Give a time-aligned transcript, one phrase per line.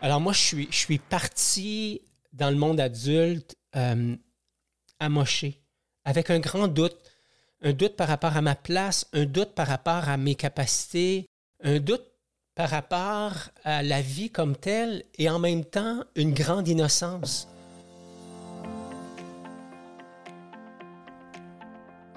[0.00, 2.00] Alors moi, je suis, je parti
[2.32, 4.16] dans le monde adulte euh,
[5.00, 5.60] amoché,
[6.04, 6.96] avec un grand doute.
[7.60, 11.26] Un doute par rapport à ma place, un doute par rapport à mes capacités,
[11.62, 12.06] un doute
[12.54, 13.34] par rapport
[13.64, 17.48] à la vie comme telle et en même temps une grande innocence.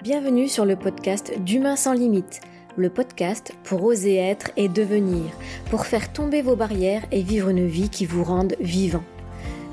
[0.02, 2.40] Bienvenue sur le podcast d'Humain sans limite,
[2.76, 5.30] le podcast pour oser être et devenir,
[5.70, 9.04] pour faire tomber vos barrières et vivre une vie qui vous rende vivant.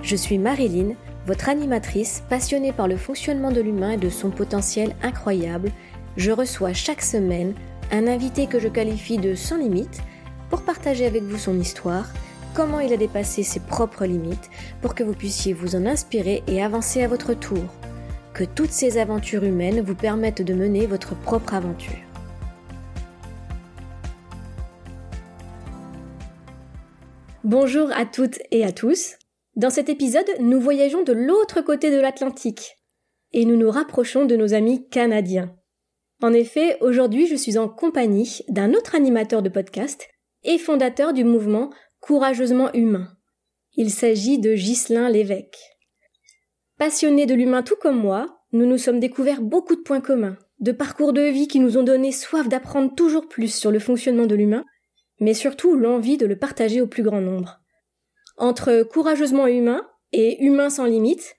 [0.03, 0.93] Je suis Marilyn,
[1.25, 5.71] votre animatrice passionnée par le fonctionnement de l'humain et de son potentiel incroyable.
[6.15, 7.55] Je reçois chaque semaine
[7.91, 10.03] un invité que je qualifie de sans limite
[10.51, 12.05] pour partager avec vous son histoire,
[12.53, 14.51] comment il a dépassé ses propres limites,
[14.83, 17.65] pour que vous puissiez vous en inspirer et avancer à votre tour.
[18.39, 21.97] Que toutes ces aventures humaines vous permettent de mener votre propre aventure.
[27.43, 29.17] Bonjour à toutes et à tous.
[29.57, 32.77] Dans cet épisode, nous voyageons de l'autre côté de l'Atlantique
[33.33, 35.53] et nous nous rapprochons de nos amis canadiens.
[36.23, 40.07] En effet, aujourd'hui, je suis en compagnie d'un autre animateur de podcast
[40.43, 43.09] et fondateur du mouvement Courageusement Humain.
[43.75, 45.68] Il s'agit de Ghislain Lévesque.
[46.79, 50.71] Passionné de l'humain tout comme moi, nous nous sommes découverts beaucoup de points communs, de
[50.71, 54.35] parcours de vie qui nous ont donné soif d'apprendre toujours plus sur le fonctionnement de
[54.35, 54.63] l'humain,
[55.19, 57.59] mais surtout l'envie de le partager au plus grand nombre.
[58.37, 61.35] Entre courageusement humain et humain sans limite,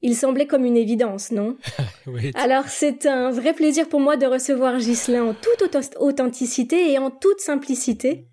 [0.00, 1.56] il semblait comme une évidence, non
[2.06, 2.30] oui.
[2.36, 7.10] Alors c'est un vrai plaisir pour moi de recevoir Ghislain en toute authenticité et en
[7.10, 8.28] toute simplicité.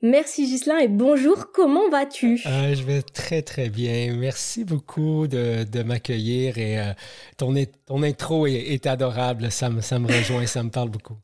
[0.00, 2.40] Merci Ghislain et bonjour, comment vas-tu?
[2.46, 4.14] Euh, Je vais très très bien.
[4.14, 6.92] Merci beaucoup de, de m'accueillir et euh,
[7.36, 7.52] ton,
[7.86, 11.16] ton, intro est, est, adorable, ça me, ça me rejoint, ça me parle beaucoup.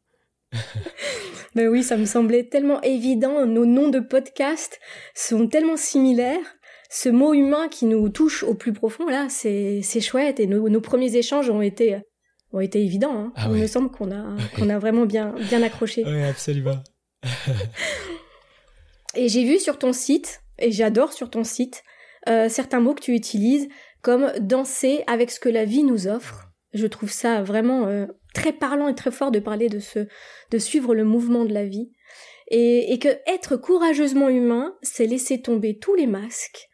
[1.54, 4.80] ben oui, ça me semblait tellement évident, nos noms de podcast
[5.14, 6.56] sont tellement similaires
[6.94, 10.38] ce mot humain qui nous touche au plus profond, là, c'est chouette.
[10.38, 11.98] Et nos, nos, premiers échanges ont été,
[12.52, 13.16] ont été évidents.
[13.16, 13.32] Hein.
[13.34, 16.04] Ah Il me semble qu'on a, qu'on a vraiment bien, bien accroché.
[16.06, 16.78] Oui, absolument.
[19.16, 21.82] et j'ai vu sur ton site, et j'adore sur ton site,
[22.28, 23.68] euh, certains mots que tu utilises,
[24.02, 26.48] comme danser avec ce que la vie nous offre.
[26.72, 30.06] Je trouve ça vraiment euh, très parlant et très fort de parler de ce,
[30.50, 31.90] de suivre le mouvement de la vie.
[32.48, 36.68] Et, et que être courageusement humain, c'est laisser tomber tous les masques,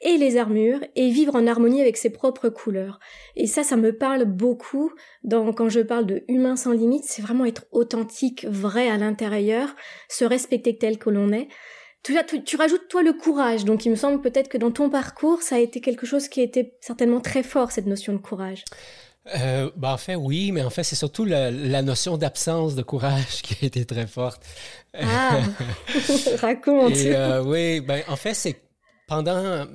[0.00, 3.00] et les armures et vivre en harmonie avec ses propres couleurs.
[3.36, 7.22] Et ça, ça me parle beaucoup dans, quand je parle de humain sans limite, c'est
[7.22, 9.74] vraiment être authentique, vrai à l'intérieur,
[10.08, 11.48] se respecter tel que l'on est.
[12.04, 14.90] Tu, tu, tu, rajoutes toi le courage, donc il me semble peut-être que dans ton
[14.90, 18.18] parcours, ça a été quelque chose qui a été certainement très fort, cette notion de
[18.18, 18.64] courage.
[19.34, 22.82] Euh, ben en fait, oui, mais en fait, c'est surtout la, la notion d'absence de
[22.82, 24.44] courage qui a été très forte.
[24.92, 25.40] Ah,
[26.40, 26.96] raconte.
[26.96, 28.60] Et, euh, oui, ben en fait, c'est
[29.08, 29.66] pendant,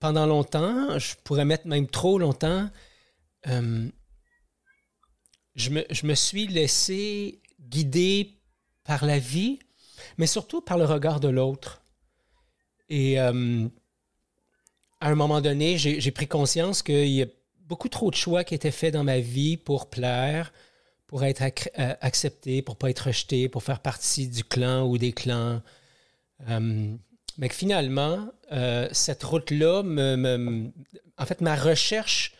[0.00, 2.68] pendant longtemps, je pourrais mettre même trop longtemps,
[3.46, 3.88] euh,
[5.54, 8.40] je, me, je me suis laissé guider
[8.84, 9.60] par la vie,
[10.16, 11.82] mais surtout par le regard de l'autre.
[12.88, 13.66] Et euh,
[15.00, 17.26] à un moment donné, j'ai pris conscience qu'il y a
[17.66, 20.52] beaucoup trop de choix qui étaient faits dans ma vie pour plaire,
[21.06, 25.12] pour être ac accepté, pour pas être rejeté, pour faire partie du clan ou des
[25.12, 25.62] clans.
[26.48, 26.94] Euh,
[27.38, 30.70] mais que finalement, euh, cette route-là, me,
[31.16, 32.34] en fait, ma recherche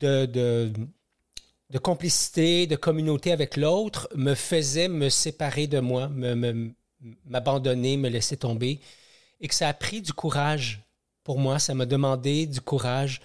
[0.00, 8.08] de, de, complicité, de communauté avec l'autre me faisait me séparer de moi, me, me
[8.08, 8.80] laisser tomber.
[9.40, 10.82] Et que ça a pris du courage
[11.24, 13.20] pour moi, ça m'a demandé du courage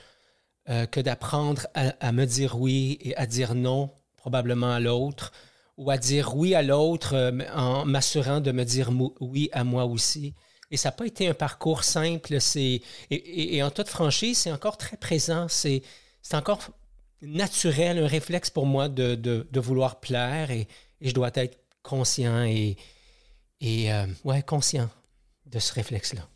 [0.70, 5.32] euh, que d'apprendre à, me dire oui et à dire non, probablement à l'autre,
[5.78, 9.86] ou à dire oui à l'autre euh, en m'assurant de me dire oui à moi
[9.86, 10.34] aussi.
[10.70, 12.42] Et ça n'a pas été un parcours simple.
[12.42, 15.48] C'est, et, en toute franchise, c'est encore très présent.
[15.48, 15.82] C'est,
[16.34, 16.60] encore
[17.22, 20.68] naturel, un réflexe pour moi de, de, de vouloir plaire et,
[21.00, 22.76] et, je dois être conscient et,
[23.62, 24.90] et euh, ouais, conscient
[25.46, 26.28] de ce réflexe-là.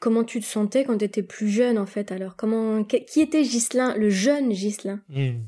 [0.00, 2.36] Comment tu te sentais quand tu étais plus jeune, en fait, alors?
[2.36, 5.00] Comment, Qui était Ghislain, le jeune Ghislain?
[5.08, 5.42] Mmh.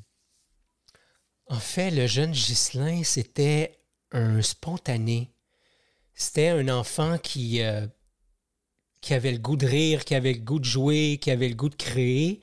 [1.46, 3.79] En fait, le jeune Ghislain, c'était
[4.11, 5.32] un spontané
[6.14, 7.87] c'était un enfant qui, euh,
[9.00, 11.55] qui avait le goût de rire, qui avait le goût de jouer, qui avait le
[11.55, 12.40] goût de créer.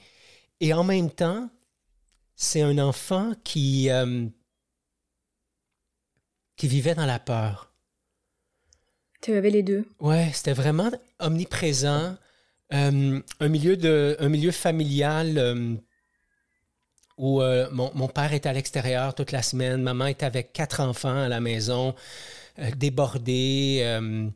[0.59, 1.49] Et en même temps,
[2.35, 4.27] c'est un enfant qui, euh,
[6.55, 7.68] qui vivait dans la peur.
[9.21, 9.85] Tu avais les deux.
[9.99, 12.15] Ouais, c'était vraiment omniprésent.
[12.73, 15.79] Euh, un, milieu de, un milieu familial
[17.19, 21.23] où euh, mon, père était à l'extérieur toute la semaine, maman était avec quatre enfants
[21.23, 21.93] à la maison,
[22.59, 24.29] euh, débordée, euh,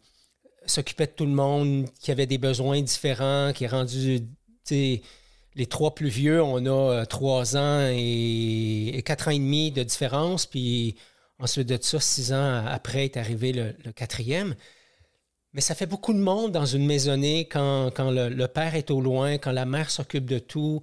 [0.66, 4.28] s'occupait de tout le monde, qui avait des besoins différents, qui est rendu,
[4.70, 10.46] les trois plus vieux, on a trois ans et, quatre ans et demi de différence,
[10.46, 10.98] puis
[11.44, 14.56] ensuite de ça, six ans après est arrivé le, quatrième.
[15.54, 19.38] Mais ça fait beaucoup de monde dans une maisonnée quand, le, père est au loin,
[19.38, 20.82] quand la mère s'occupe de tout,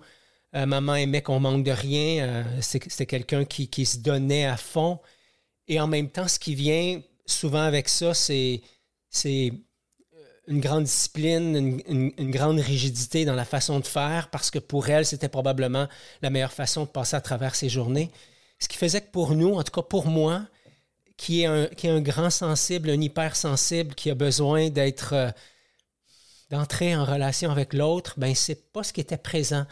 [0.54, 2.24] euh, maman aimait qu'on manque de rien.
[2.24, 5.00] Euh, c'est quelqu'un qui, se donnait à fond.
[5.66, 8.62] Et en même temps, ce qui vient souvent avec ça, c'est
[10.46, 15.06] une grande discipline, une, grande rigidité dans la façon de faire, parce que pour elle,
[15.06, 15.88] c'était probablement
[16.22, 18.10] la meilleure façon de passer à travers ses journées.
[18.60, 20.46] Ce qui faisait que pour nous, en tout cas pour moi,
[21.16, 25.30] qui est un, un grand sensible, un hypersensible, qui a besoin d'être, euh,
[26.50, 29.66] d'entrer en relation avec l'autre, ben c'est pas ce qui était présent.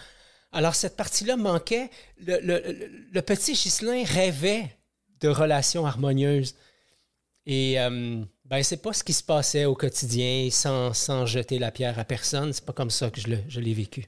[0.52, 1.90] Alors, cette partie-là manquait.
[2.18, 4.76] Le, petit Ghislain rêvait
[5.20, 6.54] de relations harmonieuses.
[7.46, 11.70] Et euh, ben, c'est pas ce qui se passait au quotidien sans, sans jeter la
[11.70, 12.52] pierre à personne.
[12.52, 14.06] C'est pas comme ça que je l'ai vécu.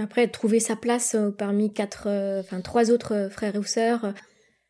[0.00, 4.12] Après, trouver sa place euh, parmi quatre, euh, enfin trois autres frères ou sœurs,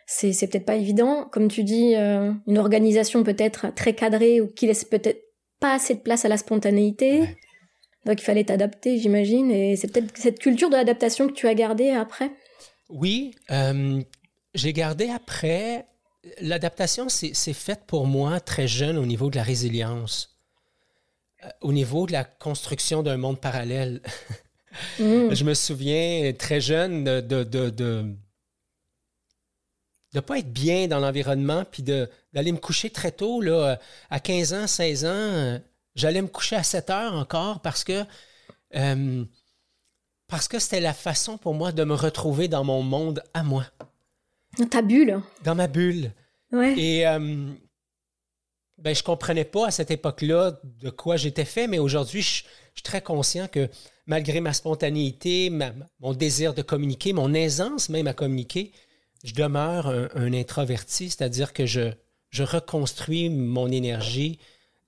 [0.06, 1.28] c'est, c'est peut-être pas évident.
[1.32, 5.22] Comme tu dis, une organisation peut-être très cadrée ou qui laisse peut-être
[5.60, 7.36] pas assez de place à la spontanéité.
[8.04, 11.54] Donc il fallait t'adapter, j'imagine, et c'est peut-être cette culture de l'adaptation que tu as
[11.54, 12.30] gardée après
[12.90, 14.02] Oui, euh,
[14.54, 15.86] j'ai gardé après.
[16.40, 20.36] L'adaptation, c'est fait pour moi très jeune au niveau de la résilience,
[21.44, 24.02] euh, au niveau de la construction d'un monde parallèle.
[24.98, 25.32] Mm.
[25.32, 28.04] Je me souviens très jeune de de, de,
[30.12, 33.78] de pas être bien dans l'environnement, puis d'aller me coucher très tôt, là,
[34.10, 35.60] à 15 ans, 16 ans,
[35.94, 38.04] J'allais me coucher à 7 heures encore parce que
[38.74, 39.24] euh,
[40.26, 43.64] parce que c'était la façon pour moi de me retrouver dans mon monde à moi.
[44.58, 45.20] Dans ta bulle.
[45.44, 46.12] Dans ma bulle.
[46.50, 46.76] Ouais.
[46.78, 47.52] Et euh,
[48.78, 52.82] ben, je comprenais pas à cette époque-là de quoi j'étais fait, mais aujourd'hui, je, suis
[52.82, 53.68] très conscient que
[54.06, 55.50] malgré ma spontanéité,
[56.00, 58.72] mon désir de communiquer, mon aisance même à communiquer,
[59.24, 61.92] je demeure un, introverti, c'est-à-dire que je,
[62.30, 64.38] je reconstruis mon énergie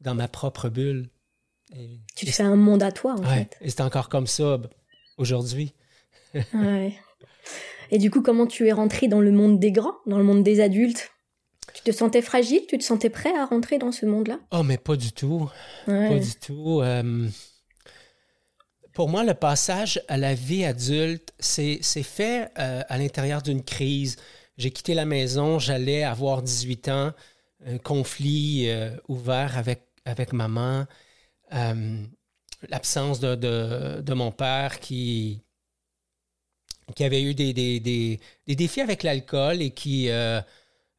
[0.01, 1.09] dans ma propre bulle.
[2.15, 3.57] tu te fais un monde à toi, en fait.
[3.61, 4.61] Et c'est encore comme ça
[5.17, 5.73] aujourd'hui.
[6.55, 6.95] ouais.
[7.91, 10.43] Et du coup, comment tu es rentré dans le monde des grands, dans le monde
[10.43, 11.11] des adultes?
[11.75, 12.63] Tu te sentais fragile?
[12.69, 14.41] Tu te sentais prêt à rentrer dans ce monde-là?
[14.51, 15.49] Oh, mais pas du tout.
[15.87, 16.81] Pas du tout.
[16.83, 17.29] Euh,
[18.97, 24.17] pour moi, le passage à la vie adulte, c'est fait euh, à l'intérieur d'une crise.
[24.57, 27.13] J'ai quitté la maison, j'allais avoir 18 ans,
[27.67, 30.87] un conflit euh, ouvert avec avec maman,
[31.53, 32.03] euh,
[32.71, 35.43] l'absence de, de, mon père qui,
[36.95, 40.09] qui avait eu des, des, des, défis avec l'alcool et qui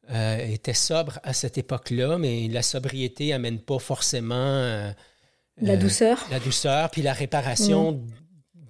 [0.08, 4.92] était sobre à cette époque-là, mais la sobriété amène pas forcément
[5.60, 6.26] la douceur.
[6.30, 8.06] La douceur, puis la réparation mm.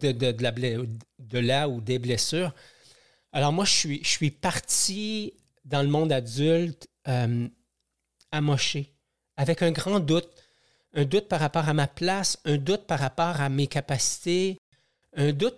[0.01, 2.55] de, de, de, la, de là ou des blessures.
[3.33, 6.89] Alors moi, je suis, je suis parti dans le monde adulte
[8.33, 8.93] amoché
[9.37, 10.29] avec un grand doute,
[10.95, 14.59] un doute par rapport à ma place, un doute par rapport à mes capacités,
[15.17, 15.57] un doute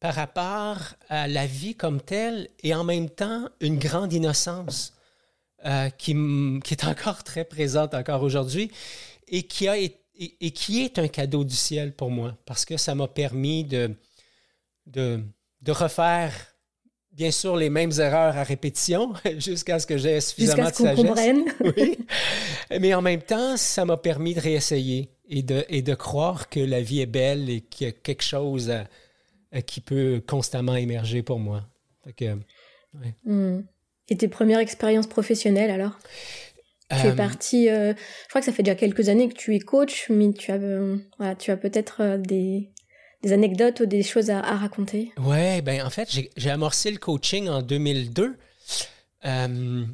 [0.00, 0.78] par rapport
[1.08, 4.94] à la vie comme telle et en même temps une grande innocence
[5.64, 6.14] euh, qui,
[6.64, 8.70] qui, est encore très présente encore aujourd'hui
[9.28, 9.76] et qui, a,
[10.20, 13.64] et, et, qui est un cadeau du ciel pour moi parce que ça m'a permis
[13.64, 13.90] de,
[14.86, 15.20] de,
[15.62, 16.32] de refaire
[17.12, 21.36] bien sûr les mêmes erreurs à répétition jusqu'à ce que j'ai suffisamment de sagesse.
[21.76, 21.98] oui.
[22.78, 26.60] Mais en même temps, ça m'a permis de réessayer et de, et de croire que
[26.60, 28.72] la vie est belle et qu'il y a quelque chose
[29.66, 31.66] qui peut constamment émerger pour moi.
[33.24, 33.60] Hmm.
[34.08, 35.98] Et tes premières expériences professionnelles alors?
[36.90, 39.54] Tu es euh, parti, euh, je crois que ça fait déjà quelques années que tu
[39.54, 40.96] es coach, mais tu as, euh,
[41.38, 42.70] tu as peut-être des,
[43.22, 45.12] des anecdotes ou des choses à, raconter?
[45.18, 48.36] Oui, ben en fait, j'ai amorcé le coaching en 2002.
[49.24, 49.84] Euh,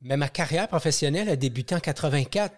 [0.00, 2.54] mais ma carrière professionnelle a débuté en 84.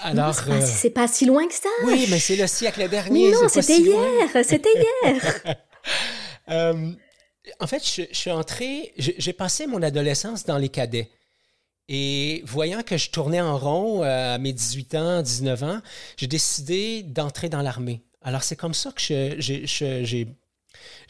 [0.00, 1.68] Alors, c'est pas, si loin que ça.
[1.84, 3.30] Oui, mais c'est le siècle dernier.
[3.30, 4.44] non, c'était hier.
[4.44, 5.56] C'était hier.
[7.60, 11.10] En fait, je, je suis entré, j'ai passé mon adolescence dans les cadets.
[11.88, 15.80] Et voyant que je tournais en rond euh, à mes 18 ans, 19 ans,
[16.16, 18.02] j'ai décidé d'entrer dans l'armée.
[18.22, 19.38] Alors, c'est comme ça que j'ai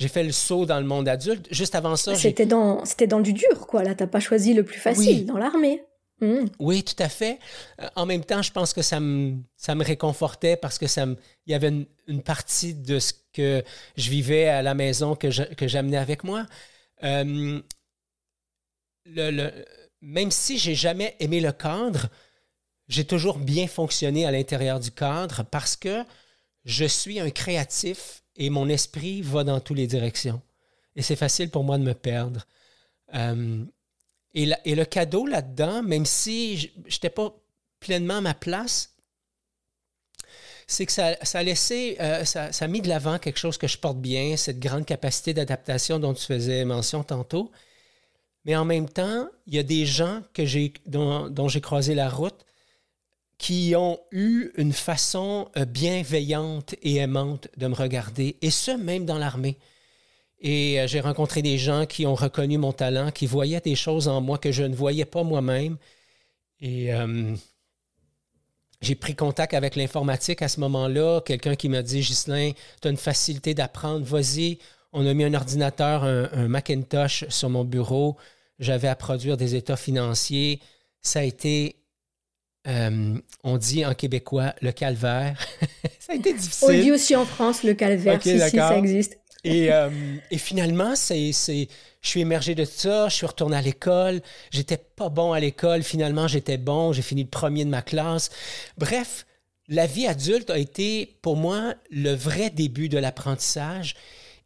[0.08, 1.46] fait le saut dans le monde adulte.
[1.52, 3.84] Juste avant ça, c'était dans c'était dans du dur, quoi.
[3.84, 5.84] Là, t'as pas choisi le plus facile dans l'armée.
[6.20, 6.46] Hmm.
[6.58, 7.38] Oui, tout à fait.
[7.80, 11.06] Euh, en même temps, je pense que ça me ça me réconfortait parce que ça
[11.46, 11.72] il y avait
[12.08, 13.62] une, partie de ce que
[13.96, 16.46] je vivais à la maison que j'amenais avec moi.
[17.02, 17.60] Euh,
[19.06, 22.08] même si j'ai jamais aimé le cadre,
[22.88, 26.04] j'ai toujours bien fonctionné à l'intérieur du cadre parce que
[26.64, 30.42] je suis un créatif et mon esprit va dans toutes les directions.
[30.96, 32.46] Et c'est facile pour moi de me perdre.
[33.14, 33.64] Euh,
[34.34, 37.34] et, le cadeau là-dedans, même si je n'étais pas
[37.78, 38.94] pleinement à ma place,
[40.66, 43.98] c'est que ça, euh, ça, ça, a mis de l'avant quelque chose que je porte
[43.98, 47.52] bien, cette grande capacité d'adaptation dont tu faisais mention tantôt.
[48.44, 50.22] Mais en même temps, il y a des gens
[50.86, 52.44] dont j'ai croisé la route
[53.38, 59.04] qui ont eu une façon euh, bienveillante et aimante de me regarder, et ce, même
[59.04, 59.58] dans l'armée.
[60.40, 64.08] Et euh, j'ai rencontré des gens qui ont reconnu mon talent, qui voyaient des choses
[64.08, 65.76] en moi que je ne voyais pas moi-même.
[66.60, 67.34] Et euh,
[68.80, 71.20] j'ai pris contact avec l'informatique à ce moment-là.
[71.22, 74.58] Quelqu'un qui m'a dit Ghislain, tu as une facilité d'apprendre, vas-y.
[74.94, 78.16] On a mis un ordinateur, un, Macintosh sur mon bureau.
[78.58, 80.60] J'avais à produire des états financiers.
[81.02, 81.76] Ça a été
[82.66, 85.38] euh, on dit en québécois le calvaire.
[85.98, 86.68] ça a été difficile.
[86.70, 89.18] On dit aussi en France le calvaire, si, si, ça existe.
[89.46, 89.90] Euh,
[90.30, 91.68] et, finalement, c'est, je
[92.08, 94.22] suis émergé de ça, je suis retourné à l'école.
[94.50, 98.30] J'étais pas bon à l'école, finalement, j'étais bon, j'ai fini le premier de ma classe.
[98.78, 99.26] Bref,
[99.68, 103.96] la vie adulte a été pour moi le vrai début de l'apprentissage.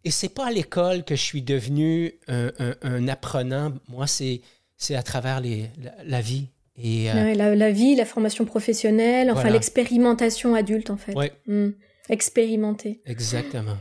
[0.05, 3.73] Et c'est pas à l'école que je suis devenu un, apprenant.
[3.89, 4.41] Moi, c'est,
[4.77, 5.71] c'est à travers les,
[6.05, 6.49] la, vie.
[6.77, 11.15] Et, euh, la, vie, la formation professionnelle, enfin l'expérimentation adulte en fait.
[11.17, 11.27] Oui.
[11.47, 11.71] Hmm.
[12.09, 13.01] Expérimenter.
[13.05, 13.77] Exactement.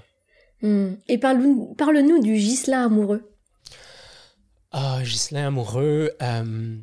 [0.61, 0.93] Hmm.
[1.07, 3.21] Et parle-nous du Gislain amoureux.
[4.71, 6.11] Ah, Gislain amoureux.
[6.21, 6.77] Euh,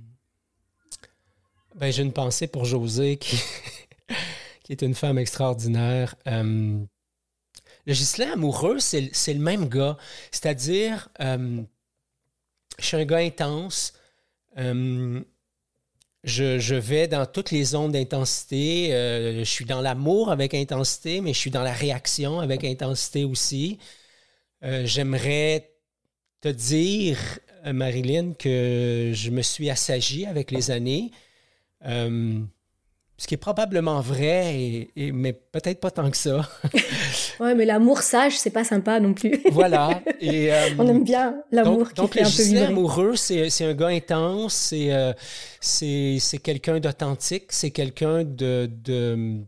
[1.74, 3.36] ben, j'ai une pensée pour José, qui,
[4.64, 6.14] qui est une femme extraordinaire.
[6.26, 6.78] Euh,
[7.86, 9.96] le Gislain amoureux, c'est le même gars.
[10.30, 11.62] C'est-à-dire, euh,
[12.78, 13.92] je suis un gars intense.
[16.24, 18.94] Je, je, vais dans toutes les zones d'intensité.
[18.94, 23.24] Euh, je suis dans l'amour avec intensité, mais je suis dans la réaction avec intensité
[23.24, 23.78] aussi.
[24.62, 25.70] Euh, j'aimerais
[26.40, 27.18] te dire,
[27.66, 31.10] euh, Marilyn, que je me suis assagi avec les années.
[33.16, 36.50] Ce qui est probablement vrai, et, mais peut-être pas tant que ça.
[37.40, 39.40] ouais, mais l'amour sage, c'est pas sympa non plus.
[39.52, 40.02] voilà.
[40.20, 42.64] Et, euh, On aime bien l'amour qui fait un peu vibrer.
[42.64, 45.12] amoureux, c'est un gars intense, c'est euh,
[45.60, 49.38] c'est quelqu'un d'authentique, c'est quelqu'un de, de,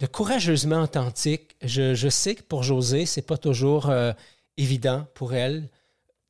[0.00, 1.54] de courageusement authentique.
[1.62, 4.12] Je, je, sais que pour José, c'est pas toujours euh,
[4.56, 5.68] évident pour elle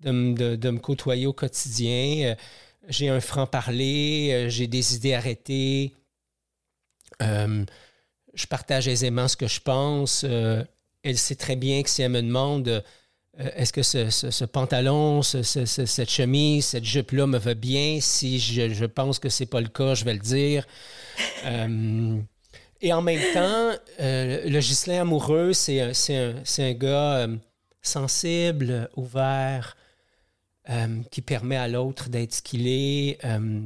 [0.01, 2.35] de, de, de, me côtoyer au quotidien
[2.89, 5.95] j'ai un franc-parler, euh, j'ai des idées arrêtées,
[7.23, 7.65] euh,
[8.35, 10.25] je partage aisément ce que je pense.
[10.25, 10.65] Euh,
[11.03, 12.83] elle sait très bien que si elle me demande
[13.39, 19.31] est-ce que ce, pantalon, cette chemise, cette jupe-là me va bien, si je, pense que
[19.31, 20.67] ce n'est pas le cas, je vais le dire.
[22.83, 27.29] et en même temps, le Gislain amoureux, c'est un, un, gars
[27.81, 29.75] sensible, ouvert,
[30.69, 33.19] euh, qui permet à l'autre d'être ce qu'il est.
[33.25, 33.63] Euh,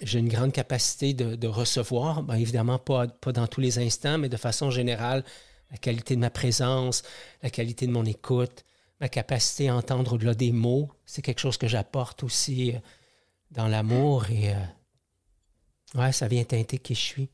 [0.00, 4.38] j'ai une grande capacité de, recevoir, évidemment pas, pas dans tous les instants, mais de
[4.38, 5.22] façon générale,
[5.70, 7.02] la qualité de ma présence,
[7.42, 8.64] la qualité de mon écoute,
[9.02, 12.78] ma capacité à entendre au-delà des mots, c'est quelque chose que j'apporte aussi euh,
[13.50, 14.54] dans l'amour et
[15.94, 17.28] ouais, ça vient teinter qui je suis.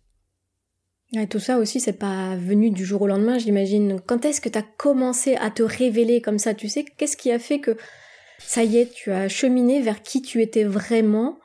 [1.31, 3.99] Tout ça aussi, c'est pas venu du jour au lendemain, j'imagine.
[4.05, 6.53] Quand est-ce que tu as commencé à te révéler comme ça?
[6.53, 7.79] Tu sais, qu'est-ce qui a fait que
[8.39, 11.39] ça y est, tu as cheminé vers qui tu étais vraiment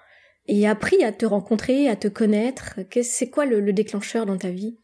[0.46, 2.80] et appris à te rencontrer, à te connaître.
[3.02, 4.78] C'est quoi le, déclencheur dans ta vie?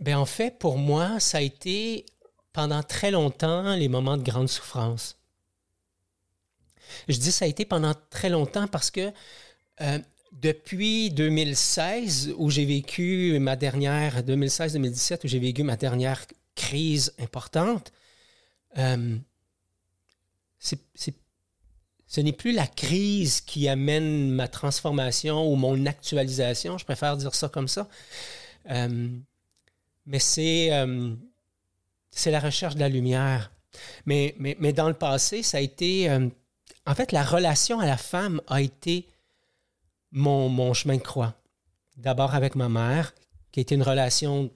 [0.00, 2.06] Ben en fait, pour moi, ça a été
[2.52, 5.18] pendant très longtemps les moments de grande souffrance.
[7.08, 9.12] Je dis ça a été pendant très longtemps parce que
[9.80, 9.98] euh,
[10.32, 16.24] depuis 2016, où j'ai vécu ma dernière, 2016-2017, où j'ai vécu ma dernière
[16.54, 17.92] crise importante,
[18.78, 19.16] euh,
[20.58, 27.34] ce n'est plus la crise qui amène ma transformation ou mon actualisation, je préfère dire
[27.34, 27.88] ça comme ça.
[28.70, 29.08] Euh,
[30.06, 31.14] mais c'est, euh,
[32.10, 33.52] c'est la recherche de la lumière.
[34.06, 36.10] Mais, mais, mais, dans le passé, ça a été...
[36.10, 36.28] Euh,
[36.86, 39.06] en fait, la relation à la femme a été
[40.10, 41.34] mon, mon chemin de croix.
[41.96, 43.14] D'abord avec ma mère,
[43.52, 44.50] qui a été une relation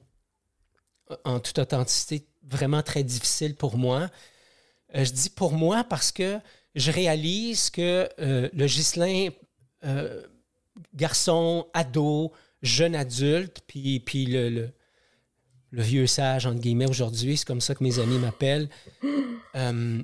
[1.25, 4.09] en toute authenticité vraiment très difficile pour moi.
[4.95, 6.41] Euh, je dis pour moi parce que
[6.75, 9.29] je réalise que euh, le Ghislain,
[9.85, 10.23] euh,
[10.95, 12.33] garçon, ado,
[12.63, 14.71] jeune adulte, puis, puis le,
[15.71, 18.69] le, vieux sage, entre guillemets, aujourd'hui, c'est comme ça que mes amis m'appellent.
[19.55, 20.03] Euh,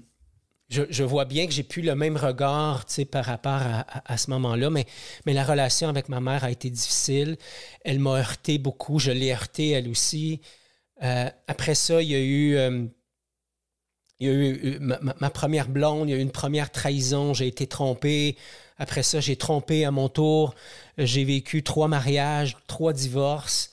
[0.68, 3.62] je, vois bien que j'ai plus le même regard par rapport
[4.04, 4.84] à, ce moment-là, mais,
[5.24, 7.38] mais la relation avec ma mère a été difficile.
[7.82, 10.42] Elle m'a heurté beaucoup, je l'ai heurté elle aussi.
[11.00, 12.90] Après ça, il y a eu,
[14.20, 17.46] il y a eu ma, première blonde, il y a eu une première trahison, j'ai
[17.46, 18.36] été trompé.
[18.78, 20.54] Après ça, j'ai trompé à mon tour.
[20.98, 23.72] J'ai vécu trois mariages, trois divorces.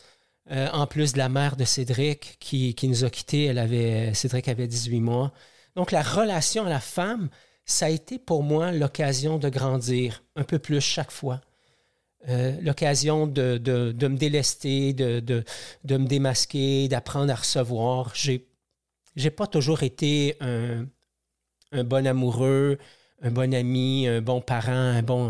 [0.51, 4.13] Euh, en plus de la mère de Cédric qui, qui nous a quittés, elle avait,
[4.13, 5.31] Cédric avait 18 mois.
[5.75, 7.29] Donc, la relation à la femme,
[7.65, 11.41] ça a été pour moi l'occasion de grandir un peu plus chaque fois.
[12.29, 18.15] Euh, l'occasion de, me délester, de, de, me démasquer, d'apprendre à recevoir.
[19.15, 20.85] J'ai pas toujours été un,
[21.83, 22.77] bon amoureux,
[23.21, 25.29] un bon ami, un bon parent, un bon,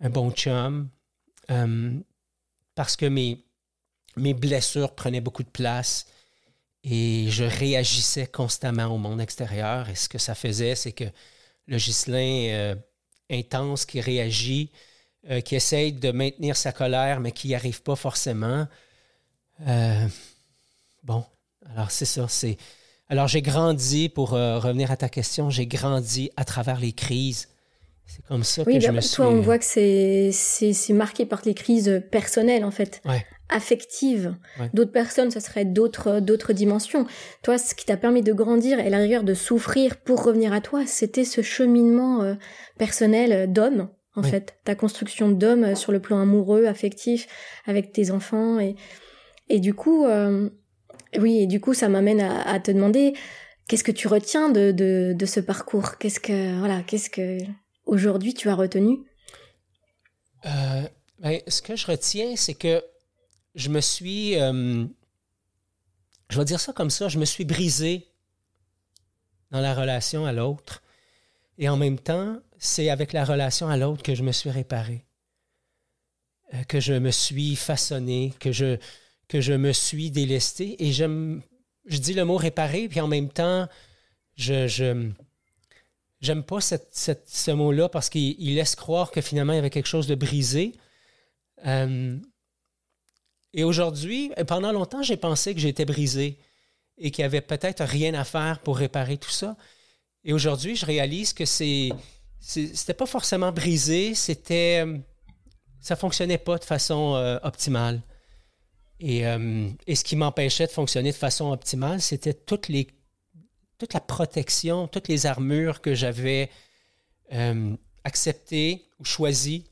[0.00, 0.88] un, bon chum,
[1.50, 2.00] euh,
[2.74, 3.44] parce que mes,
[4.16, 6.06] blessures prenaient beaucoup de place
[6.84, 9.88] et je réagissais constamment au monde extérieur.
[9.88, 11.04] Et ce que ça faisait, c'est que
[11.66, 12.74] le Ghislain euh,
[13.30, 14.70] intense qui réagit,
[15.30, 18.66] euh, qui essaye de maintenir sa colère, mais qui n'y arrive pas forcément.
[21.04, 21.24] Bon,
[21.70, 22.26] alors c'est ça.
[22.28, 22.56] C'est...
[23.08, 27.48] Alors j'ai grandi, pour revenir à ta question, j'ai grandi à travers les crises.
[28.06, 29.16] C'est comme ça que je me suis...
[29.16, 33.00] Toi, on voit que c'est, c'est, c'est marqué par les crises personnelles, en fait.
[33.04, 34.34] Ouais affective.
[34.74, 37.06] D'autres personnes, ce serait d'autres d'autres dimensions.
[37.42, 40.60] Toi, ce qui t'a permis de grandir et la rigueur de souffrir pour revenir à
[40.60, 42.34] toi, c'était ce cheminement euh,
[42.78, 47.26] personnel euh, d'homme, en fait, ta construction d'homme euh, sur le plan amoureux, affectif,
[47.66, 48.74] avec tes enfants et
[49.48, 50.06] et du coup,
[51.18, 53.14] oui, et du coup, ça m'amène à, te demander
[53.68, 55.98] qu'est-ce que tu retiens de, de, ce parcours?
[55.98, 57.38] Qu'est-ce que voilà, qu'est-ce que
[57.86, 59.00] aujourd'hui tu as retenu?
[61.22, 62.82] Ben, ce que je retiens, c'est que
[63.54, 64.84] je me suis, euh,
[66.28, 68.08] je vais dire ça comme ça, je me suis brisé
[69.52, 70.82] dans la relation à l'autre.
[71.58, 75.06] Et en même temps, c'est avec la relation à l'autre que je me suis réparé,
[76.54, 78.78] euh, que je me suis façonné, que je,
[79.32, 80.84] que je me suis délesté.
[80.84, 81.38] Et je,
[81.86, 83.66] je dis le mot réparé, puis en même temps,
[84.36, 85.10] je, je
[86.20, 90.06] j'aime pas ce mot-là parce qu'il laisse croire que finalement il y avait quelque chose
[90.06, 90.74] de brisé.
[91.66, 92.18] Euh,
[93.54, 96.38] et aujourd'hui, pendant longtemps, j'ai pensé que j'étais brisé
[96.98, 99.56] et qu'il n'y avait peut-être rien à faire pour réparer tout ça.
[100.24, 101.88] Et aujourd'hui, je réalise que c'est
[102.38, 104.84] c'était pas forcément brisé, c'était
[105.80, 108.02] ça fonctionnait pas de façon euh, optimale.
[109.04, 112.86] Et, euh, et, ce qui m'empêchait de fonctionner de façon optimale, c'était toutes les
[113.78, 116.50] toute la protection, toutes les armures que j'avais
[117.32, 119.64] euh, acceptées ou choisies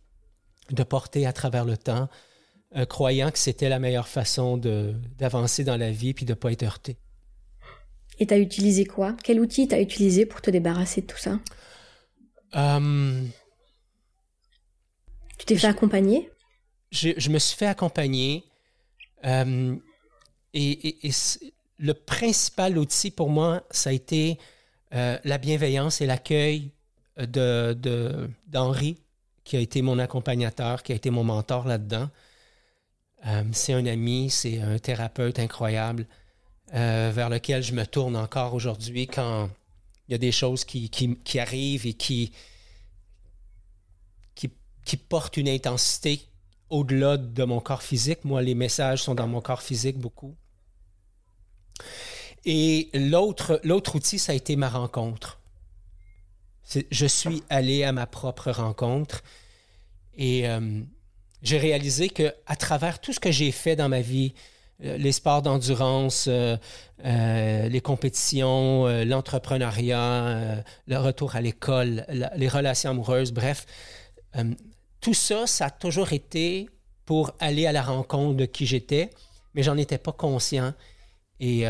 [0.70, 2.08] de porter à travers le temps,
[2.74, 6.50] euh, croyant que c'était la meilleure façon d'avancer dans la vie puis de ne pas
[6.50, 6.96] être heurté.
[8.18, 9.16] Et tu as utilisé quoi?
[9.22, 11.38] Quel outil tu as utilisé pour te débarrasser de tout ça?
[12.56, 13.24] Euh,
[15.38, 16.30] Tu t'es fait accompagner?
[16.90, 18.44] Je, me suis fait accompagner.
[19.24, 19.76] Euh,
[20.54, 21.10] et,
[21.82, 24.38] le principal outil pour moi, ça a été
[24.90, 26.72] la bienveillance et l'accueil
[27.16, 28.98] d'Henri, de,
[29.44, 32.10] qui a été mon accompagnateur, qui a été mon mentor là-dedans.
[33.26, 36.06] Euh, c'est un ami, c'est un thérapeute incroyable
[36.74, 39.50] euh, vers lequel je me tourne encore aujourd'hui quand
[40.08, 42.32] il y a des choses qui, qui, arrivent et qui,
[44.34, 44.50] qui,
[44.84, 46.20] qui, portent une intensité
[46.70, 48.24] au-delà de mon corps physique.
[48.24, 50.34] Moi, les messages sont dans mon corps physique beaucoup.
[52.44, 55.40] Et l'autre, l'autre outil, ça a été ma rencontre.
[56.90, 59.22] Je suis allé à ma propre rencontre
[60.16, 60.80] et euh,
[61.42, 64.34] j'ai réalisé que à travers tout ce que j'ai fait dans ma vie,
[64.84, 66.56] euh, les sports d'endurance, euh,
[67.02, 72.06] les compétitions, l'entrepreneuriat, le retour à l'école,
[72.36, 73.66] les relations amoureuses, bref,
[75.00, 76.68] tout ça, ça a toujours été
[77.04, 79.10] pour aller à la rencontre de qui j'étais,
[79.54, 80.74] mais j'en étais pas conscient
[81.40, 81.64] et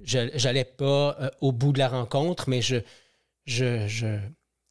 [0.00, 2.78] je n'allais pas au bout de la rencontre, mais je,
[3.46, 4.18] je,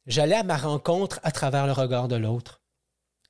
[0.06, 2.60] j'allais à ma rencontre à travers le regard de l'autre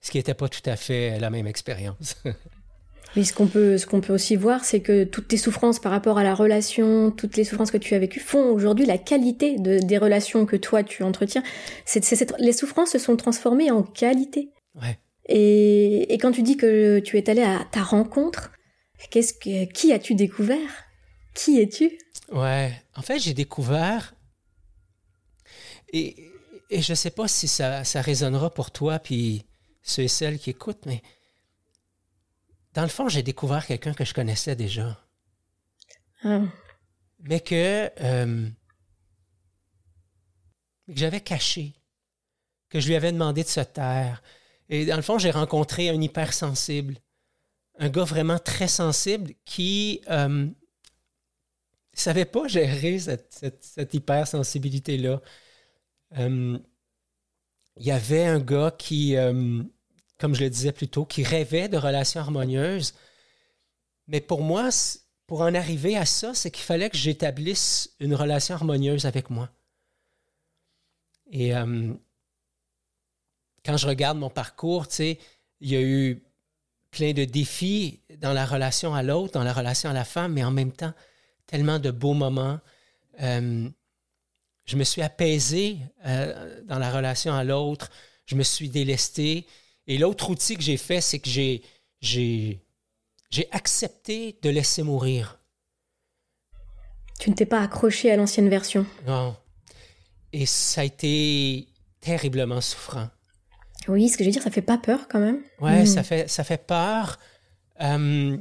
[0.06, 2.16] ce qui n'était pas tout à fait la même expérience.
[3.16, 5.90] Mais ce qu'on peut, ce qu'on peut aussi voir, c'est que toutes tes souffrances par
[5.90, 9.58] rapport à la relation, toutes les souffrances que tu as vécues font aujourd'hui la qualité
[9.58, 11.42] de, des relations que toi tu entretiens.
[11.86, 14.50] C'est, les souffrances se sont transformées en qualité.
[14.74, 14.98] Ouais.
[15.28, 18.52] Et, et, quand tu dis que tu es allé à ta rencontre,
[19.10, 20.84] qu'est-ce que, qui as-tu découvert?
[21.34, 21.98] Qui es-tu?
[22.30, 24.14] Ouais, en fait, j'ai découvert
[25.92, 26.16] et,
[26.70, 29.46] et je sais pas si ça, ça résonnera pour toi, puis
[29.82, 31.00] ceux et celles qui écoutent, mais
[32.76, 35.02] dans le fond, j'ai découvert quelqu'un que je connaissais déjà.
[36.22, 36.42] Ah.
[37.20, 38.50] Mais que, euh,
[40.86, 41.72] que j'avais caché,
[42.68, 44.22] que je lui avais demandé de se taire.
[44.68, 46.98] Et dans le fond, j'ai rencontré un hypersensible,
[47.78, 50.46] un gars vraiment très sensible qui euh,
[51.94, 55.22] savait pas gérer cette, cette, hypersensibilité-là.
[56.18, 56.58] Euh,
[57.78, 59.16] il y avait un gars qui,
[60.18, 62.94] comme je le disais plus tôt, qui rêvait de relations harmonieuses.
[64.08, 64.70] Mais pour moi,
[65.26, 69.50] pour en arriver à ça, c'est qu'il fallait que j'établisse une relation harmonieuse avec moi.
[71.30, 71.92] Et euh,
[73.64, 75.18] quand je regarde mon parcours, tu sais,
[75.60, 76.22] il y a eu
[76.90, 80.44] plein de défis dans la relation à l'autre, dans la relation à la femme, mais
[80.44, 80.94] en même temps,
[81.46, 82.60] tellement de beaux moments.
[83.20, 83.68] Euh,
[84.64, 87.90] je me suis apaisé euh, dans la relation à l'autre,
[88.26, 89.46] je me suis délesté.
[89.86, 91.62] Et l'autre outil que j'ai fait, c'est que j'ai,
[92.00, 92.60] j'ai,
[93.30, 95.38] j'ai accepté de laisser mourir.
[97.18, 98.86] Tu ne t'es pas accroché à l'ancienne version.
[99.06, 99.36] Non.
[100.32, 101.68] Et ça a été
[102.00, 103.08] terriblement souffrant.
[103.88, 105.42] Oui, ce que je veux dire, ça fait pas peur quand même.
[105.60, 105.86] Ouais, hmm.
[105.86, 107.18] ça, fait, ça fait peur.
[107.80, 108.36] Euh,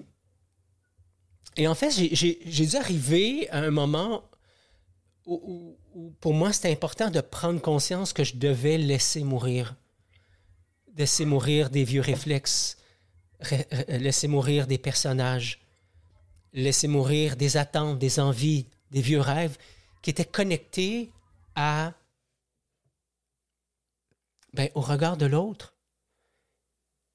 [1.57, 4.23] et en fait, j'ai dû arriver à un moment
[5.25, 5.77] où,
[6.19, 9.75] pour moi, c'était important de prendre conscience que je devais laisser mourir.
[10.97, 12.77] Laisser mourir des vieux réflexes,
[13.87, 15.61] laisser mourir des personnages,
[16.53, 19.57] laisser mourir des attentes, des envies, des vieux rêves
[20.01, 21.11] qui étaient connectés
[21.55, 21.93] à
[24.53, 25.73] ben, au regard de l'autre.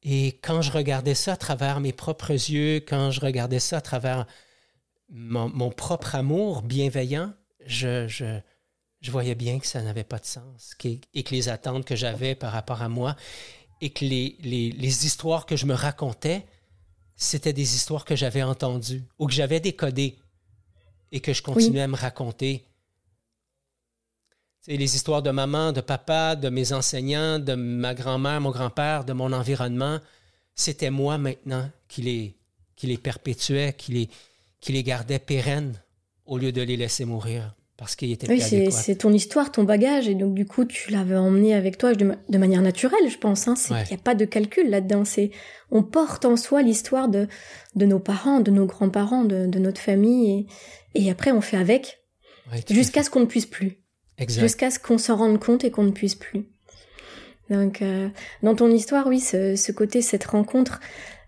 [0.02, 3.80] Et quand je regardais ça à travers mes propres yeux, quand je regardais ça à
[3.80, 4.26] travers
[5.08, 7.32] mon, propre amour bienveillant,
[7.66, 11.96] je, je, voyais bien que ça n'avait pas de sens et que les attentes que
[11.96, 13.16] j'avais par rapport à moi
[13.80, 16.46] et que les, les, histoires que je me racontais,
[17.16, 20.18] c'était des histoires que j'avais entendues ou que j'avais décodées
[21.12, 22.64] et que je continuais à me raconter.
[24.60, 29.04] C'est les histoires de maman, de papa, de mes enseignants, de ma grand-mère, mon grand-père,
[29.04, 29.98] de mon environnement.
[30.54, 32.36] C'était moi maintenant qui les,
[32.76, 34.10] qui les perpétuait, qui les,
[34.60, 35.80] qui les gardait pérennes
[36.26, 38.40] au lieu de les laisser mourir parce qu'ils étaient Oui,
[38.70, 42.14] c'est ton histoire, ton bagage, et donc du coup tu l'avais emmené avec toi de,
[42.28, 43.48] de manière naturelle, je pense.
[43.48, 43.54] Hein.
[43.70, 45.04] Il n'y a pas de calcul là-dedans.
[45.04, 45.30] C'est
[45.72, 47.26] on porte en soi l'histoire de,
[47.74, 50.46] de nos parents, de nos grands-parents, de, de notre famille,
[50.94, 51.98] et, et après on fait avec
[52.68, 53.80] jusqu'à ce qu'on ne puisse plus
[54.28, 56.46] jusqu'à ce qu'on s'en rende compte et qu'on ne puisse plus.
[57.48, 58.08] Donc, euh,
[58.42, 60.80] dans ton histoire, oui, ce, ce, côté, cette rencontre,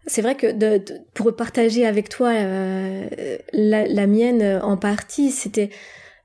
[0.06, 0.82] c'est vrai que de,
[1.14, 3.06] pour partager avec toi euh,
[3.52, 5.70] la, la, mienne en partie, c'était,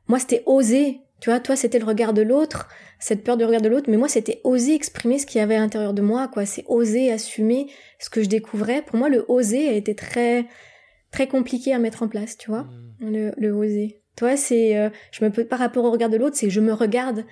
[0.07, 1.01] moi, c'était oser.
[1.19, 2.67] Tu vois, toi, c'était le regard de l'autre,
[2.99, 5.55] cette peur du regard de l'autre, mais moi, c'était oser exprimer ce qu'il y avait
[5.55, 6.45] à l'intérieur de moi, quoi.
[6.45, 7.67] C'est oser assumer
[7.99, 8.83] ce que je découvrais.
[8.83, 10.45] Pour moi, le oser a été très,
[11.11, 12.67] très compliqué à mettre en place, tu vois,
[12.99, 13.09] mmh.
[13.09, 14.03] le, le oser.
[14.15, 17.25] Toi, c'est, euh, je me par rapport au regard de l'autre, c'est je me regarde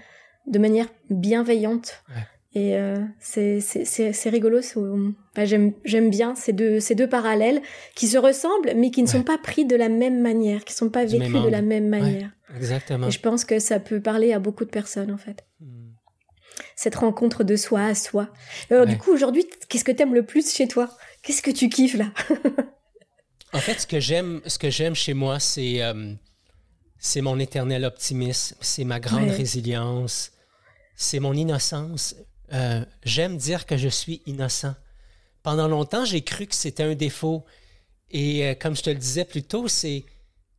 [0.47, 2.03] de manière bienveillante.
[2.57, 4.61] Et euh, c'est rigolo.
[5.43, 7.61] j'aime j'aime bien ces deux ces deux parallèles
[7.95, 10.89] qui se ressemblent mais qui ne sont pas pris de la même manière, qui sont
[10.89, 12.31] pas vécus de la même manière.
[12.55, 13.07] exactement.
[13.07, 15.45] Et je pense que ça peut parler à beaucoup de personnes en fait.
[15.59, 15.91] Hmm.
[16.77, 18.29] Cette rencontre de soi à soi.
[18.71, 20.89] Alors du coup aujourd'hui, qu'est-ce que t'aimes le plus chez toi?
[21.23, 22.11] Qu'est-ce que tu kiffes là?
[23.53, 26.13] En fait, ce que j'aime ce que j'aime chez moi, c'est euh,
[26.99, 30.31] c'est mon éternel optimisme, c'est ma grande résilience,
[30.95, 32.15] c'est mon innocence.
[32.53, 34.75] Euh, j'aime dire que je suis innocent.
[35.43, 37.45] Pendant longtemps, j'ai cru que c'était un défaut.
[38.11, 40.05] Et euh, comme je te le disais plus tôt, c'est,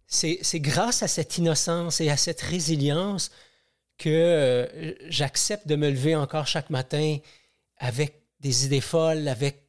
[0.07, 3.31] c'est, grâce à cette innocence et à cette résilience
[3.99, 7.19] que euh, j'accepte de me lever encore chaque matin
[7.79, 9.63] avec des idées folles, avec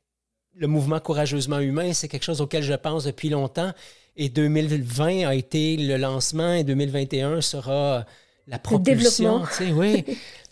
[0.54, 1.94] le mouvement courageusement humain.
[1.94, 3.74] C'est quelque chose auquel je pense depuis longtemps.
[4.16, 8.06] Et 2020 a été le lancement et 2021 sera
[8.48, 9.44] la propulsion.
[9.74, 10.04] oui.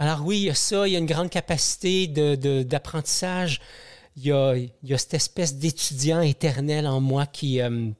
[0.00, 3.58] Alors oui, il y a ça, il y a une grande capacité d'apprentissage.
[3.58, 3.64] De,
[4.16, 7.90] il, y a, cette espèce d'étudiant éternel en moi qui, euh,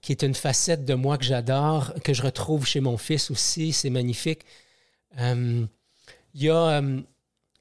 [0.00, 3.72] qui est une facette de moi que j'adore, que je retrouve chez mon fils aussi.
[3.72, 4.42] C'est magnifique.
[5.18, 5.66] Euh,
[6.34, 7.00] il, y a, euh,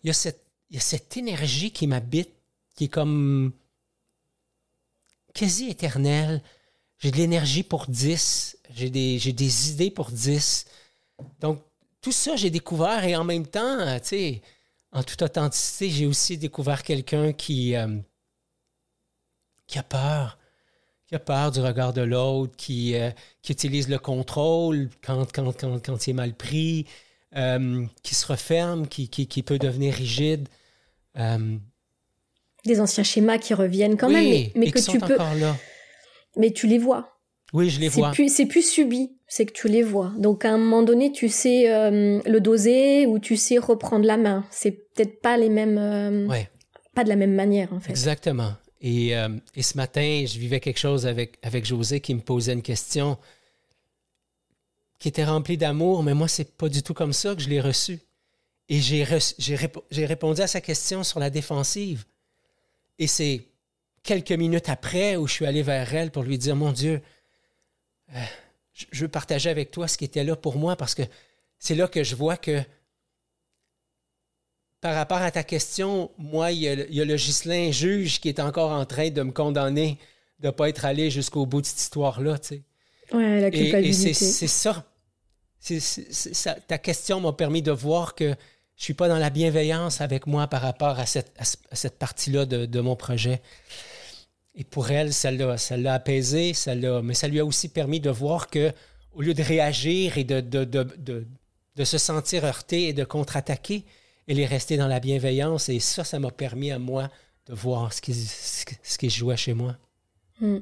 [0.03, 2.29] il, y a cette, il énergie qui m'habite,
[2.75, 3.53] qui est comme
[5.33, 6.43] quasi éternel.
[6.99, 8.59] J'ai de l'énergie pour 10.
[8.69, 10.67] J'ai des, des idées pour 10.
[11.39, 11.63] Donc,
[12.05, 14.41] tout ça, j'ai découvert et en même temps, euh, tu sais,
[14.91, 17.97] en toute authenticité, j'ai aussi découvert quelqu'un qui, euh,
[19.65, 20.37] qui a peur.
[21.07, 23.09] Qui a peur du regard de l'autre, qui, euh,
[23.41, 26.85] qui utilise le contrôle quand, quand, quand, quand il est mal pris,
[27.35, 30.47] euh, qui se referme, qui, qui, qui, peut devenir rigide.
[31.15, 35.17] Des anciens schémas qui reviennent quand même, mais, mais que tu peux.
[35.17, 35.57] Là.
[36.37, 37.17] Mais tu les vois.
[37.51, 38.13] Oui, je les vois.
[38.27, 40.11] C'est plus subi, c'est que tu les vois.
[40.17, 44.17] Donc à un moment donné, tu sais euh, le doser ou tu sais reprendre la
[44.17, 44.45] main.
[44.51, 45.77] C'est peut-être pas les mêmes.
[45.77, 46.49] Euh, ouais.
[46.93, 47.89] Pas de la même manière, en fait.
[47.89, 48.53] Exactement.
[48.81, 52.53] Et, euh, et, ce matin, je vivais quelque chose avec, avec José qui me posait
[52.53, 53.17] une question
[54.99, 57.59] qui était remplie d'amour, mais moi, c'est pas du tout comme ça que je l'ai
[57.59, 57.99] reçu.
[58.69, 62.05] Et j'ai répondu à sa question sur la défensive.
[62.97, 63.45] Et c'est
[64.03, 67.01] quelques minutes après où je suis allé vers elle pour lui dire, mon Dieu,
[68.15, 68.19] euh,
[68.75, 71.03] je veux partager avec toi ce qui était là pour moi parce que
[71.59, 72.61] c'est là que je vois que
[74.85, 78.71] par rapport à ta question, moi, il y a, le Gislin juge qui est encore
[78.71, 79.97] en train de me condamner
[80.39, 82.37] de ne pas être allé jusqu'au bout de cette histoire-là.
[82.37, 82.61] Tu sais.
[83.11, 84.09] Ouais, la culpabilité.
[84.09, 84.85] Et, c'est ça.
[85.59, 86.55] ça.
[86.67, 88.35] Ta question m'a permis de voir que je ne
[88.83, 92.67] suis pas dans la bienveillance avec moi par rapport à cette, à cette partie-là de,
[92.67, 93.41] de, mon projet.
[94.55, 97.69] Et pour elle, ça l'a, ça l'a apaisé, ça l'a, mais ça lui a aussi
[97.69, 98.71] permis de voir que,
[99.13, 101.27] au lieu de réagir et de, de, de,
[101.75, 103.83] de se sentir heurté et de contre-attaquer,
[104.27, 105.69] elle est restée dans la bienveillance.
[105.69, 107.09] Et ça, ça m'a permis à moi
[107.47, 109.77] de voir ce qui, ce qui jouait chez moi.
[110.39, 110.59] Hmm.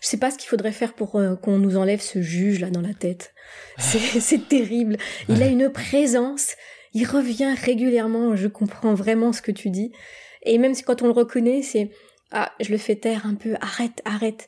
[0.00, 2.70] Je sais pas ce qu'il faudrait faire pour euh, qu'on nous enlève ce juge là
[2.70, 3.34] dans la tête.
[3.78, 4.96] C'est terrible.
[5.28, 6.52] Il a une présence.
[6.94, 8.36] Il revient régulièrement.
[8.36, 9.92] Je comprends vraiment ce que tu dis.
[10.44, 11.90] Et même si quand on le reconnaît, c'est
[12.32, 14.46] ah, je le fais taire un peu, arrête, arrête.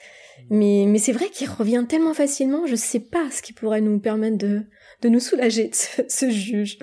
[0.50, 3.98] Mais, mais c'est vrai qu'il revient tellement facilement, je sais pas ce qui pourrait nous
[3.98, 4.64] permettre de,
[5.02, 5.74] de nous soulager de
[6.08, 6.78] ce, juge.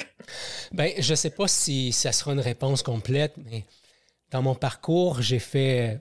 [0.72, 3.66] Ben, je sais pas si ça sera une réponse complète, mais
[4.30, 6.00] dans mon parcours, j'ai fait,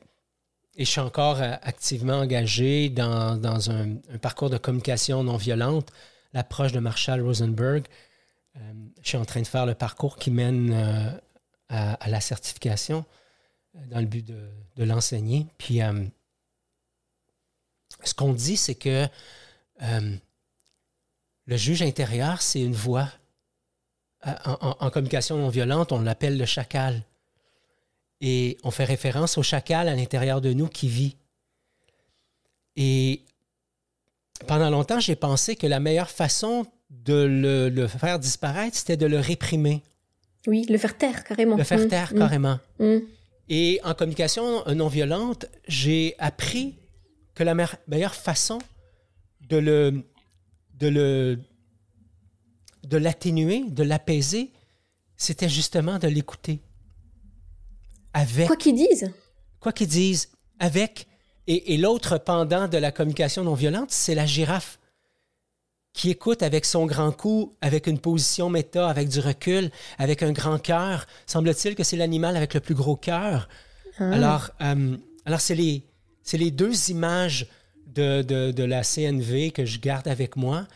[0.76, 5.90] et je suis encore euh, activement engagé dans, dans un, parcours de communication non violente,
[6.32, 7.86] l'approche de Marshall Rosenberg.
[8.56, 8.60] Euh,
[9.02, 11.10] je suis en train de faire le parcours qui mène euh,
[11.68, 13.04] à, à, la certification
[13.90, 14.36] dans le but de,
[14.84, 15.46] l'enseigner.
[15.58, 16.04] Puis, euh,
[18.04, 19.06] ce qu'on dit, c'est que
[19.82, 20.16] euh,
[21.46, 23.08] le juge intérieur, c'est une voix.
[24.26, 27.02] Euh, en, communication non violente, on l'appelle le chacal.
[28.20, 31.16] Et on fait référence au chacal à l'intérieur de nous qui vit.
[32.76, 33.22] Et
[34.46, 39.18] pendant longtemps, j'ai pensé que la meilleure façon de le, faire disparaître, c'était de le
[39.18, 39.82] réprimer.
[40.46, 41.56] Oui, le faire taire carrément.
[41.56, 42.58] Le faire mmh, taire mmh, carrément.
[42.78, 42.98] Mmh.
[43.50, 46.76] Et en communication non violente, j'ai appris
[47.34, 48.58] que la meilleure façon
[49.48, 50.04] de le
[50.74, 51.38] de le
[52.84, 54.50] de l'atténuer, de l'apaiser,
[55.16, 56.60] c'était justement de l'écouter.
[58.14, 59.12] Avec quoi qu'ils disent.
[59.60, 61.06] Quoi qu'ils disent, avec
[61.46, 64.79] et, et l'autre pendant de la communication non violente, c'est la girafe
[65.92, 70.33] qui écoute avec son grand cou, avec une position méta, avec du recul, avec un
[70.33, 71.07] grand cœur.
[71.26, 73.48] Semble-t-il que c'est l'animal avec le plus gros cœur.
[73.98, 74.12] Ah.
[74.12, 75.83] Alors, euh, alors c'est les,
[76.33, 77.46] les deux images
[77.87, 80.66] de, de, de, la CNV que je garde avec moi.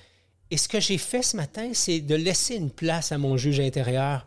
[0.50, 3.61] Et ce que j'ai fait ce matin, c'est de laisser une place à mon juge
[3.61, 4.27] intérieur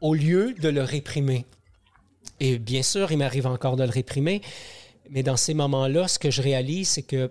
[0.00, 1.46] au lieu de le réprimer.
[2.40, 4.42] Et bien sûr, il m'arrive encore de le réprimer,
[5.08, 7.30] mais dans ces moments-là, ce que je réalise, c'est que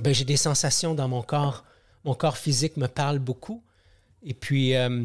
[0.00, 1.64] ben, j'ai des sensations dans mon corps.
[2.04, 3.62] Mon corps physique me parle beaucoup.
[4.22, 5.04] Et puis, euh,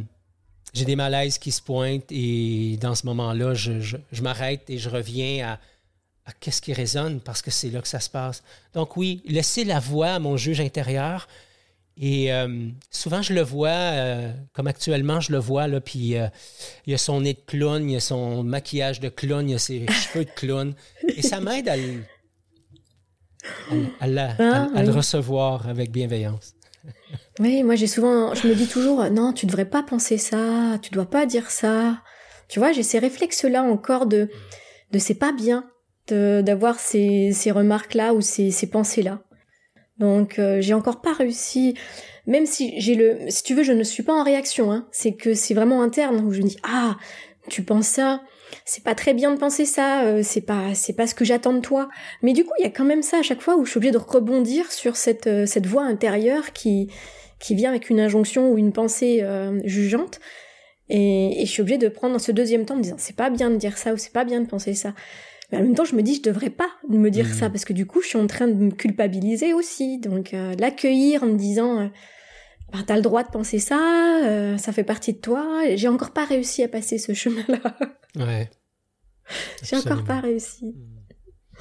[0.73, 2.11] j'ai des malaises qui se pointent.
[2.11, 5.57] Et dans ce moment-là, je, je, m'arrête et je reviens
[6.25, 8.43] à, qu'est-ce qui résonne parce que c'est là que ça se passe.
[8.73, 11.27] Donc, oui, laisser la voix à mon juge intérieur.
[12.01, 16.31] Et euh, souvent, je le vois, euh, comme actuellement, je le vois, là, puis il
[16.87, 19.55] y a son nez de clown, il y a son maquillage de clown, il y
[19.55, 20.73] a ses cheveux de clown.
[21.09, 21.75] Et ça m'aide à
[23.99, 26.53] à, ah, le recevoir avec bienveillance.
[27.39, 30.91] Oui, moi j'ai souvent, je me dis toujours, non, tu devrais pas penser ça, tu
[30.91, 32.01] dois pas dire ça.
[32.49, 34.29] Tu vois, j'ai ces réflexes-là encore de,
[34.91, 35.63] de c'est pas bien
[36.11, 39.21] d'avoir ces, ces remarques-là ou ces, ces pensées-là.
[39.99, 41.75] Donc euh, j'ai encore pas réussi,
[42.25, 45.13] même si j'ai le, si tu veux, je ne suis pas en réaction, hein, c'est
[45.13, 46.97] que c'est vraiment interne où je me dis ah,
[47.49, 48.21] tu penses ça,
[48.65, 51.53] c'est pas très bien de penser ça, euh, c'est pas c'est pas ce que j'attends
[51.53, 51.89] de toi.
[52.21, 53.77] Mais du coup, il y a quand même ça à chaque fois où je suis
[53.77, 56.91] obligée de rebondir sur cette euh, cette voix intérieure qui
[57.39, 60.19] qui vient avec une injonction ou une pensée euh, jugeante.
[60.89, 63.29] Et, et, je suis obligée de prendre ce deuxième temps en me disant c'est pas
[63.29, 64.93] bien de dire ça ou c'est pas bien de penser ça.
[65.51, 67.33] Mais en même temps, je me dis je devrais pas me dire mmh.
[67.33, 69.99] ça parce que du coup, je suis en train de me culpabiliser aussi.
[69.99, 71.89] Donc l'accueillir en me disant
[72.71, 75.61] ben, t'as le droit de penser ça, euh, ça fait partie de toi.
[75.75, 77.59] J'ai encore pas réussi à passer ce chemin-là.
[78.15, 78.49] Ouais.
[79.63, 80.75] J'ai encore pas réussi.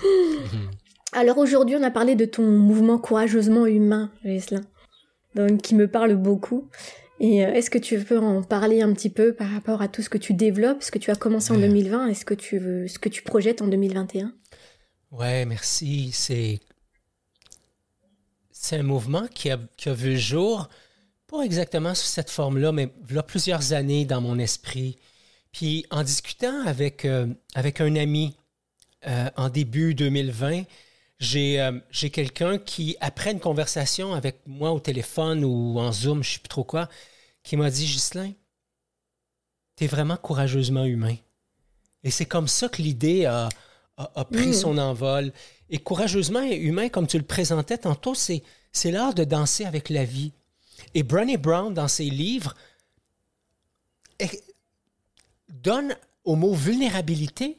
[0.02, 0.70] Mhm.
[1.12, 4.62] Alors aujourd'hui, on a parlé de ton mouvement courageusement humain, Gislin,
[5.34, 6.68] donc qui me parle beaucoup.
[7.20, 10.02] Et euh, est-ce que tu peux en parler un petit peu par rapport à tout
[10.02, 12.58] ce que tu développes, ce que tu as commencé en 2020 et ce que tu
[12.58, 14.32] veux, ce que tu projettes en 2021
[15.10, 16.10] Ouais, merci.
[16.12, 16.60] C'est
[18.50, 20.68] c'est un mouvement qui a, qui a vu le jour,
[21.28, 24.98] pas exactement sous cette forme-là, mais il y a plusieurs années dans mon esprit.
[25.52, 28.36] Puis en discutant avec, euh, avec un ami
[29.06, 30.64] euh, en début 2020,
[31.20, 36.30] j'ai j'ai quelqu'un qui, après une conversation avec moi au téléphone ou en Zoom, je
[36.30, 36.88] ne sais plus trop quoi,
[37.42, 38.32] qui m'a dit Ghislain,
[39.76, 41.16] tu es vraiment courageusement humain.
[42.04, 43.48] Et c'est comme ça que l'idée a,
[43.96, 44.54] a, pris mm.
[44.54, 45.32] son envol.
[45.70, 48.42] Et courageusement humain, comme tu le présentais tantôt, c'est
[48.84, 50.32] l'art de danser avec la vie.
[50.94, 52.54] Et Brené Brown, dans ses livres,
[55.48, 57.58] donne au mot vulnérabilité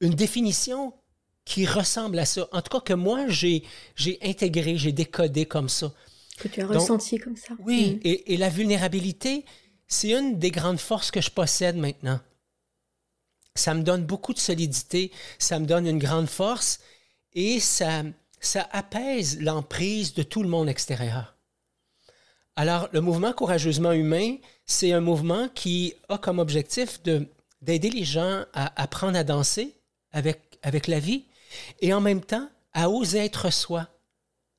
[0.00, 0.92] une définition
[1.44, 2.48] qui ressemble à ça.
[2.52, 3.62] En tout cas, que moi, j'ai,
[4.22, 5.92] intégré, j'ai décodé comme ça.
[6.38, 7.54] Que tu as ressenti comme ça.
[7.60, 8.00] Oui, mm.
[8.04, 9.44] et, et, la vulnérabilité,
[9.86, 12.20] c'est une des grandes forces que je possède maintenant.
[13.54, 16.80] Ça me donne beaucoup de solidité, ça me donne une grande force
[17.34, 18.02] et ça,
[18.40, 21.33] ça apaise l'emprise de tout le monde extérieur.
[22.56, 27.26] Alors, le mouvement courageusement humain, c'est un mouvement qui a comme objectif de,
[27.62, 29.74] d'aider les gens à apprendre à danser
[30.12, 31.24] avec, avec la vie
[31.80, 33.88] et en même temps à oser être soi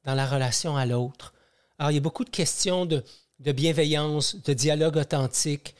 [0.03, 1.33] dans la relation à l'autre.
[1.79, 3.03] Alors, il y a beaucoup de questions de,
[3.39, 5.75] de bienveillance, de dialogue authentique,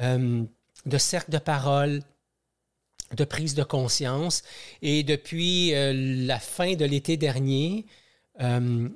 [0.00, 0.42] euh,
[0.86, 2.02] de cercle de parole,
[3.16, 4.42] de prise de conscience.
[4.82, 5.92] Et depuis euh,
[6.26, 7.86] la fin de l'été dernier,
[8.40, 8.88] euh,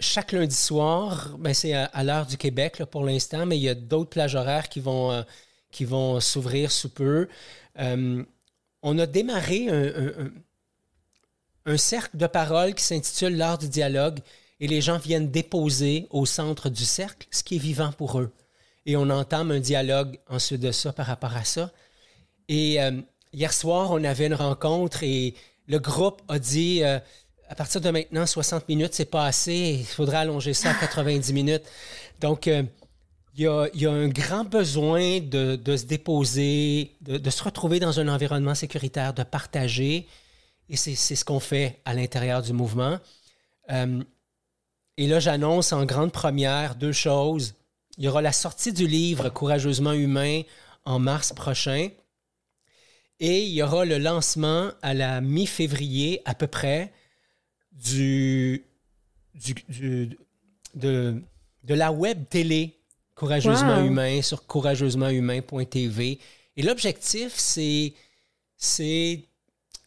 [0.00, 3.74] chaque lundi soir, ben c'est à, l'heure du Québec pour l'instant, mais il y a
[3.74, 5.24] d'autres plages horaires qui vont,
[5.70, 7.28] qui vont s'ouvrir sous peu.
[7.76, 10.30] on a démarré un,
[11.66, 14.20] un cercle de parole qui s'intitule L'art du dialogue
[14.60, 18.32] et les gens viennent déposer au centre du cercle ce qui est vivant pour eux.
[18.86, 21.70] Et on entame un dialogue ensuite de ça par rapport à ça.
[22.48, 23.00] Et euh,
[23.32, 25.34] hier soir, on avait une rencontre et
[25.66, 26.98] le groupe a dit euh,
[27.50, 31.32] à partir de maintenant, 60 minutes, c'est pas assez, il faudrait allonger ça à 90
[31.32, 31.64] minutes.
[32.20, 32.62] Donc, euh,
[33.34, 38.54] il, y a, un grand besoin de, se déposer, de, se retrouver dans un environnement
[38.54, 40.06] sécuritaire, de partager.
[40.68, 42.98] Et c'est ce qu'on fait à l'intérieur du mouvement.
[43.68, 47.54] Et là, j'annonce en grande première deux choses.
[47.98, 50.42] Il y aura la sortie du livre Courageusement humain
[50.84, 51.88] en mars prochain.
[53.20, 56.92] Et il y aura le lancement à la mi-février à peu près
[57.72, 58.64] du,
[59.34, 60.08] de,
[60.74, 62.76] de, la web télé
[63.14, 66.18] Courageusement humain sur courageusementhumain.tv.
[66.56, 67.92] Et l'objectif, c'est,
[68.56, 69.24] c'est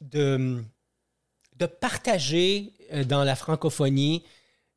[0.02, 0.64] de,
[1.58, 4.24] de partager euh, dans la francophonie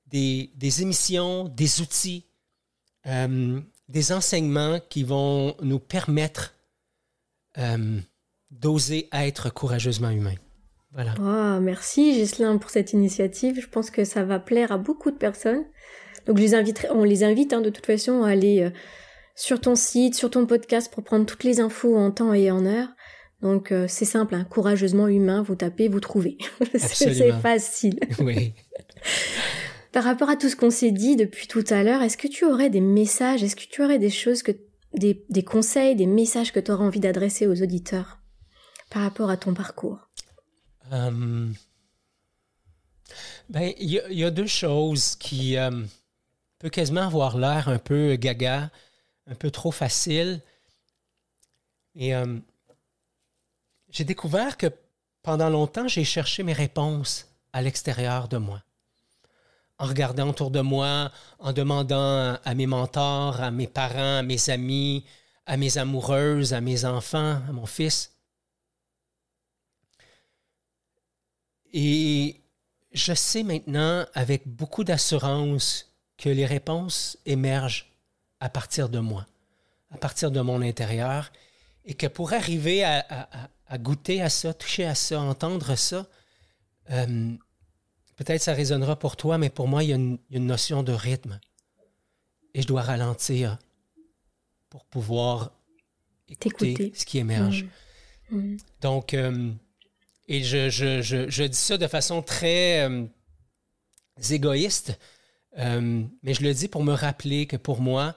[0.07, 0.49] des,
[0.81, 2.25] émissions, des outils,
[3.07, 6.55] euh, des enseignements qui vont nous permettre
[7.59, 8.01] euh,
[8.51, 10.35] d'oser être courageusement humain.
[10.97, 11.15] Voilà.
[11.21, 13.61] Oh, merci Gislain pour cette initiative.
[13.61, 15.65] Je pense que ça va plaire à beaucoup de personnes.
[16.27, 18.71] Donc je les inviterai, on les invite hein, de toute façon à aller euh,
[19.37, 22.67] sur ton site, sur ton podcast pour prendre toutes les infos en temps et en
[22.67, 22.89] heure.
[23.43, 26.39] Donc c'est simple, hein, courageusement humain, vous tapez, vous trouvez.
[26.75, 28.01] c'est facile.
[28.19, 28.55] Oui.
[29.93, 32.45] Par rapport à tout ce qu'on s'est dit depuis tout à l'heure, est-ce que tu
[32.45, 34.53] aurais des messages, est-ce que tu aurais des choses que,
[34.93, 38.19] des, conseils, des messages que tu aurais envie d'adresser aux auditeurs
[38.91, 40.06] par rapport à ton parcours?
[40.93, 41.49] Euh,
[43.49, 45.85] Ben, il y, a deux choses qui euh,
[46.59, 48.71] peuvent quasiment avoir l'air un peu gaga,
[49.27, 50.43] un peu trop facile.
[51.95, 52.39] Et euh,
[53.91, 54.67] j'ai découvert que
[55.23, 58.63] pendant longtemps, j'ai cherché mes réponses à l'extérieur de moi
[59.79, 64.51] en regardant autour de moi, en demandant à mes mentors, à mes parents, à mes
[64.51, 65.05] amis,
[65.45, 68.16] à mes amoureuses, à mes enfants, à mon fils.
[71.79, 72.41] Et
[72.93, 77.93] je sais maintenant avec beaucoup d'assurance que les réponses émergent
[78.41, 79.27] à partir de moi,
[79.91, 81.31] à partir de mon intérieur,
[81.85, 83.39] et que pour arriver à,
[83.79, 86.07] goûter à ça, toucher à ça, entendre ça,
[86.91, 87.37] euh,
[88.17, 91.39] Peut-être ça résonnera pour toi, mais pour moi, il y, a une, notion de rythme.
[92.55, 93.59] Et je dois ralentir
[94.71, 95.53] pour pouvoir
[96.27, 97.67] écouter ce qui émerge.
[98.31, 98.39] Mm.
[98.39, 98.57] Mm.
[98.81, 99.53] Donc, euh,
[100.29, 103.05] et je, dis ça de façon très euh,
[104.31, 104.99] égoïste,
[105.59, 108.15] euh, mais je le dis pour me rappeler que pour moi,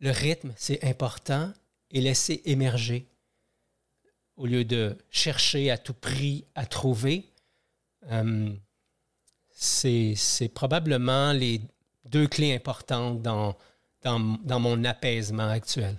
[0.00, 1.52] le rythme, c'est important
[1.90, 3.06] et laisser émerger
[4.36, 7.24] au lieu de chercher à tout prix à trouver
[9.58, 11.60] c'est probablement les
[12.04, 13.56] deux clés importantes dans,
[14.02, 15.96] dans, dans mon apaisement actuel.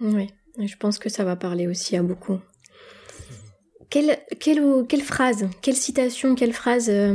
[0.00, 2.40] Oui, je pense que ça va parler aussi à beaucoup.
[3.90, 7.14] Quelle, quelle, quelle phrase, quelle citation, quelle phrase euh,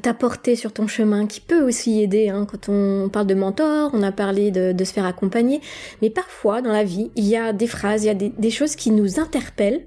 [0.00, 3.90] t'a porté sur ton chemin, qui peut aussi aider hein, quand on parle de mentor,
[3.92, 5.60] on a parlé de, de, se faire accompagner,
[6.02, 8.50] mais parfois dans la vie, il y a des phrases, il y a des, des
[8.50, 9.86] choses qui nous interpellent,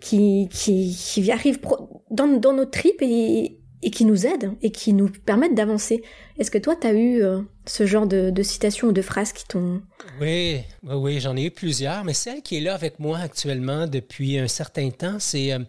[0.00, 1.60] qui, qui, qui arrivent
[2.10, 6.02] dans, dans nos tripes et, et qui nous aident et qui nous permettent d'avancer.
[6.38, 9.32] Est-ce que toi, tu as eu euh, ce genre de, de citations ou de phrases
[9.32, 9.80] qui t'ont...
[10.20, 13.86] Oui, oui, oui j'en ai eu plusieurs, mais celle qui est là avec moi actuellement
[13.86, 15.60] depuis un certain temps, c'est euh,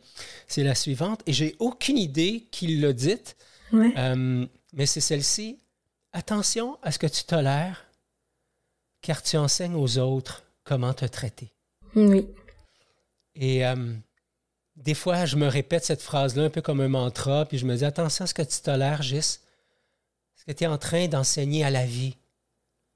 [0.48, 3.38] c'est la suivante, et j'ai aucune idée qui l'a dite,
[3.72, 3.94] Ouais.
[3.98, 5.58] euh, mais c'est celle-ci.
[6.12, 7.86] Attention à ce que tu tolères,
[9.02, 11.54] car tu enseignes aux autres comment te traiter.
[11.96, 12.28] Oui.
[13.36, 13.66] Et
[14.84, 17.76] des fois, je me répète cette phrase-là un peu comme un mantra, puis je me
[17.76, 19.18] dis attention à ce que tu tolères, Gis.
[19.18, 22.18] Est-ce que tu es en train d'enseigner à la vie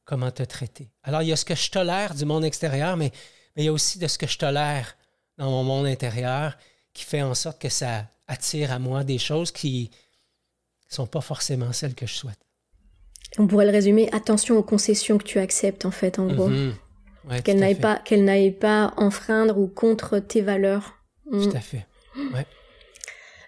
[0.04, 0.90] comment te traiter?
[1.04, 3.12] Alors, il y a ce que je tolère du monde extérieur, mais,
[3.56, 4.98] mais il y a aussi de ce que je tolère
[5.38, 6.58] dans mon monde intérieur
[6.94, 9.92] qui fait en sorte que ça attire à moi des choses qui
[10.90, 12.40] ne sont pas forcément celles que je souhaite.
[13.38, 16.48] On pourrait le résumer, attention aux concessions que tu acceptes, en fait, en gros.
[16.48, 16.74] Mhm.
[17.30, 18.02] Ouais, Qu'elles n'aillent pas,
[18.60, 20.95] pas enfreindre ou contre tes valeurs.
[21.32, 21.44] Mm.
[21.44, 21.86] Tout à fait.
[22.34, 22.46] Ouais.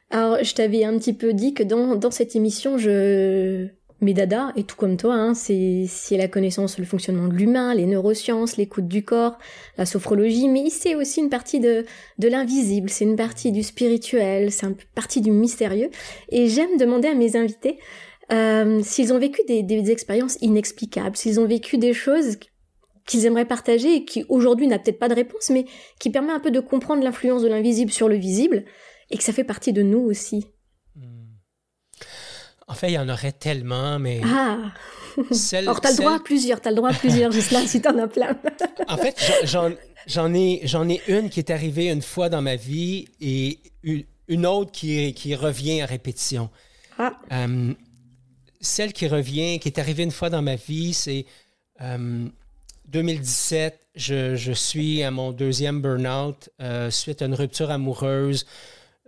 [0.09, 3.67] Alors, je t'avais un petit peu dit que dans, dans cette émission, je...
[3.99, 7.73] Mes dada, et tout comme toi, hein, c'est c'est la connaissance, le fonctionnement de l'humain,
[7.73, 9.39] les neurosciences, l'écoute du corps,
[9.75, 11.83] la sophrologie, mais c'est aussi une partie de,
[12.19, 15.89] de l'invisible, c'est une partie du spirituel, c'est une partie du mystérieux.
[16.29, 17.79] Et j'aime demander à mes invités
[18.31, 22.37] euh, s'ils ont vécu des, des expériences inexplicables, s'ils ont vécu des choses
[23.07, 25.65] qu'ils aimeraient partager et qui aujourd'hui n'a peut-être pas de réponse, mais
[25.99, 28.65] qui permet un peu de comprendre l'influence de l'invisible sur le visible
[29.09, 30.45] et que ça fait partie de nous aussi.
[32.67, 34.73] En fait, il y en aurait tellement, mais Ah
[35.31, 37.81] celle, Alors t'as le droit à celle- plusieurs, t'as le droit à plusieurs, Gislain, si
[37.81, 38.37] t'en as plein.
[38.89, 43.07] En fait, j'en- ai, j'en ai une qui est arrivée une fois dans ma vie
[43.21, 46.49] et une- une autre qui, qui revient à répétition.
[46.99, 47.73] Ah, Euh,
[48.59, 51.25] celle qui revient, qui est arrivée une fois dans ma vie, c'est
[51.81, 52.27] euh,
[52.87, 53.79] 2017.
[53.95, 58.45] Je, suis à mon deuxième burn-out euh, suite à une rupture amoureuse,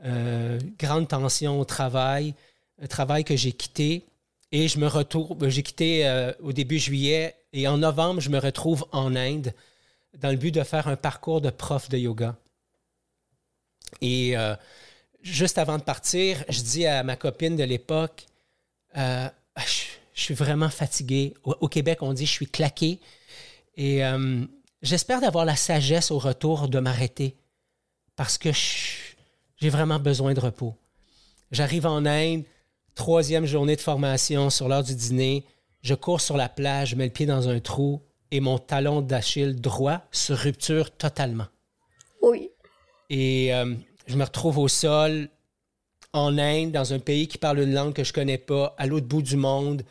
[0.04, 2.34] euh, grande tension au travail,
[2.82, 4.06] un travail que j'ai quitté.
[4.52, 8.40] Et je me retrouve, j'ai quitté euh, au début juillet et en novembre, je me
[8.40, 9.54] retrouve en Inde
[10.18, 12.36] dans le but de faire un parcours de prof de yoga.
[14.02, 14.36] Et
[15.24, 18.28] juste avant de partir, je dis à ma copine de l'époque,
[18.94, 21.34] Ah, je, je suis vraiment fatigué.
[21.44, 23.00] Au, au Québec, on dit je suis claqué.
[23.80, 24.46] Et euh,
[24.82, 27.38] j'espère d'avoir la sagesse au retour de m'arrêter
[28.18, 30.76] parce que j'ai vraiment besoin de repos.
[31.52, 32.44] J'arrive en Inde,
[32.94, 35.46] troisième journée de formation sur l'heure du dîner.
[35.82, 38.02] Je cours sur la plage, je mets le pied dans un trou
[38.32, 41.48] et mon talon d'Achille droit se rupture totalement.
[42.22, 42.50] oui.
[43.10, 43.74] Et euh,
[44.08, 45.30] je me retrouve au sol,
[46.12, 49.08] en Inde, dans un pays qui parle une langue que je connais pas, à l'autre
[49.08, 49.84] bout du monde.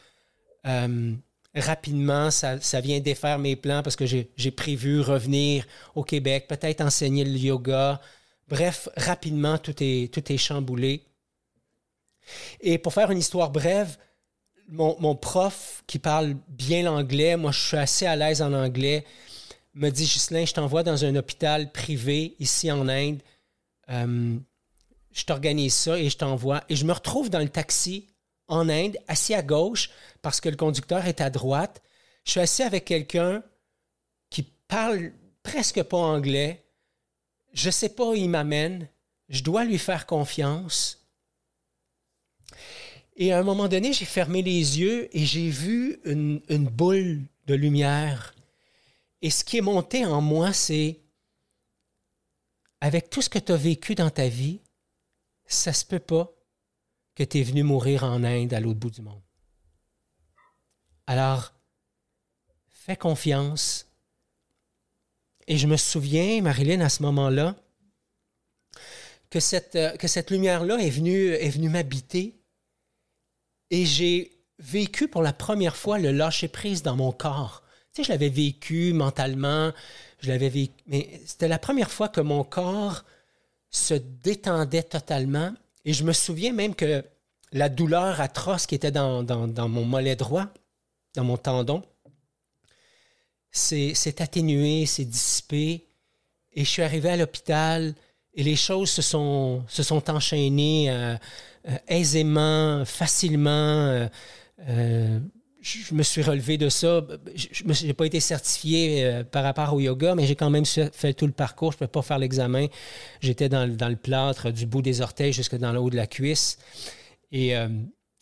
[0.67, 1.15] Euh,
[1.55, 7.25] rapidement, ça, vient défaire mes plans parce que j'ai prévu revenir au Québec, peut-être enseigner
[7.25, 8.01] le yoga.
[8.49, 11.05] Bref, rapidement, tout est, tout est chamboulé.
[12.61, 13.97] Et pour faire une histoire brève,
[14.69, 19.05] mon, mon prof qui parle bien l'anglais, moi je suis assez à l'aise en anglais,
[19.75, 23.21] me dit Ghislain, je t'envoie dans un hôpital privé ici en Inde.
[23.91, 24.37] Euh,
[25.13, 26.63] je t'organise ça et je t'envoie.
[26.69, 28.07] Et je me retrouve dans le taxi
[28.49, 29.91] en Inde, assis à gauche,
[30.23, 31.83] parce que le conducteur est à droite.
[32.25, 33.43] Je suis assis avec quelqu'un
[34.31, 36.65] qui parle presque pas anglais.
[37.53, 38.89] Je sais pas où il m'amène.
[39.29, 41.07] Je dois lui faire confiance.
[43.17, 47.23] Et à un moment donné, j'ai fermé les yeux et j'ai vu une, une boule
[47.47, 48.35] de lumière.
[49.23, 51.01] Et ce qui est monté en moi, c'est
[52.81, 54.61] avec tout ce que tu as vécu dans ta vie,
[55.47, 56.33] ça se peut pas
[57.19, 59.21] que tu es venu mourir en Inde à l'autre bout du monde.
[61.09, 61.53] Alors,
[62.69, 63.89] fais confiance.
[65.49, 67.57] Et je me souviens, Marilyn, à ce moment-là,
[69.31, 72.37] que cette, euh, que cette lumière-là est venue, est venue m'habiter
[73.71, 77.65] et j'ai vécu pour la première fois le lâcher-prise dans mon corps.
[77.93, 79.73] Tu sais, je l'avais vécu mentalement,
[80.21, 83.05] je l'avais vécu, mais c'était la première fois que mon corps
[83.71, 85.53] se détendait totalement.
[85.89, 87.03] Et je me souviens même que
[87.51, 89.25] la douleur atroce qui était dans,
[89.71, 90.45] mon mollet droit,
[91.15, 91.83] dans mon tendon,
[93.51, 95.87] s'est atténuée, s'est dissipée.
[96.53, 97.95] Et je suis arrivé à l'hôpital
[98.35, 99.65] et les choses se sont,
[100.09, 101.17] enchaînées euh,
[101.67, 104.07] euh, aisément, facilement.
[104.69, 105.19] euh,
[105.61, 107.05] je me suis relevé de ça.
[107.35, 111.13] Je n'ai pas été certifié euh, par rapport au yoga, mais j'ai quand même fait
[111.15, 111.73] tout le parcours.
[111.73, 112.67] Je ne pouvais pas faire l'examen.
[113.21, 116.59] J'étais dans, le plâtre du bout des orteils jusque dans le haut de la cuisse.
[117.33, 117.69] Et euh,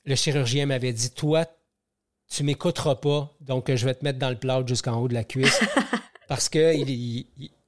[0.04, 1.44] le chirurgien m'avait dit Toi,
[2.28, 5.24] tu m'écouteras pas, donc je vais te mettre dans le plâtre jusqu'en haut de la
[5.24, 5.60] cuisse.
[6.28, 7.26] parce qu'il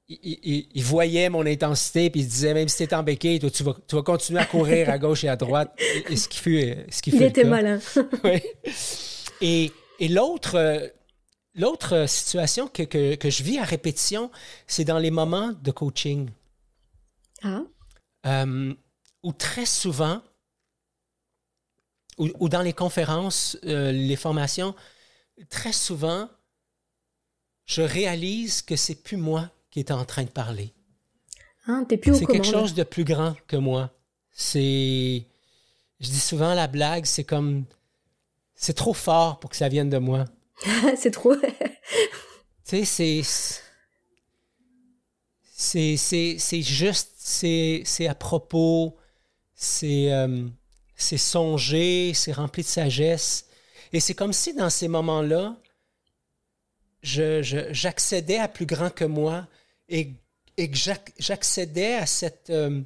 [0.08, 3.50] il, voyait mon intensité, puis il se disait Même si tu es en béquille, toi,
[3.50, 5.78] tu, vas, tu vas continuer à courir à gauche et à droite.
[6.08, 7.78] Et, ce qui fut, ce qui il était malin.
[8.24, 8.40] oui.
[9.40, 10.92] Et, l'autre,
[11.54, 12.84] l'autre situation que,
[13.22, 14.30] je vis à répétition,
[14.66, 16.30] c'est dans les moments de coaching.
[17.42, 17.62] Ah.
[18.26, 18.74] Euh,
[19.22, 20.22] où très souvent,
[22.18, 24.74] ou, dans les conférences, euh, les formations,
[25.50, 26.28] très souvent,
[27.64, 30.72] je réalise que c'est plus moi qui est en train de parler.
[31.66, 33.90] Ah, t'es plus C'est quelque chose de plus grand que moi.
[34.32, 35.26] C'est,
[36.00, 37.64] je dis souvent la blague, c'est comme
[38.58, 40.24] c'est trop fort pour que ça vienne de moi.
[40.96, 41.34] c'est trop.
[42.66, 43.22] tu sais, c'est.
[45.56, 48.96] C'est juste, c'est à propos,
[49.54, 50.46] c'est euh,
[50.96, 53.46] c'est songé, c'est rempli de sagesse.
[53.92, 55.56] Et c'est comme si dans ces moments-là,
[57.02, 59.46] j'accédais je, à plus grand que moi
[59.88, 60.12] et,
[60.56, 60.76] et que
[61.18, 62.82] j'accédais à cette, euh,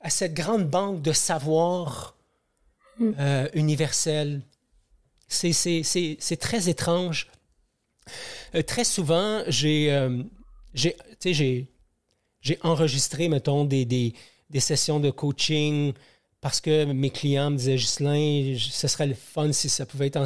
[0.00, 2.16] à cette grande banque de savoir
[2.98, 3.12] hmm.
[3.18, 4.42] euh, universel
[5.32, 7.28] c'est très étrange.
[8.54, 10.22] Euh, très souvent, j'ai euh,
[12.62, 14.14] enregistré, mettons, des,
[14.58, 15.92] sessions de coaching
[16.40, 20.18] parce que mes clients me disaient, Ghislain, ce serait le fun si ça pouvait être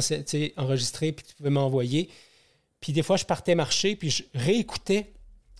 [0.57, 2.09] enregistré, puis tu pouvais m'envoyer.
[2.79, 5.13] Puis des fois, je partais marcher, puis je réécoutais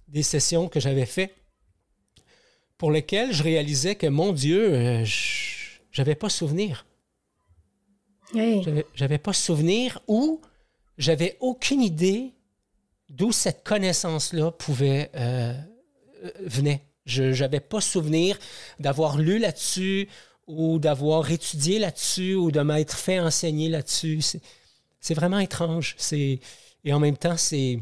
[0.08, 1.36] des sessions que j'avais faites
[2.78, 5.06] pour lesquelles je réalisais que, mon Dieu, euh,
[5.92, 6.86] j'avais pas souvenir.
[8.96, 10.42] J'avais pas souvenir ou
[10.98, 12.34] j'avais aucune idée
[13.10, 15.54] d'où cette connaissance-là pouvait euh,
[16.24, 16.84] euh venait.
[17.06, 18.38] Je n'avais pas souvenir
[18.80, 20.10] d'avoir lu là-dessus
[20.48, 24.22] ou d'avoir étudié là-dessus ou de m'être fait enseigner là-dessus.
[25.00, 25.96] C'est vraiment étrange.
[26.12, 27.80] Et en même temps, c'est.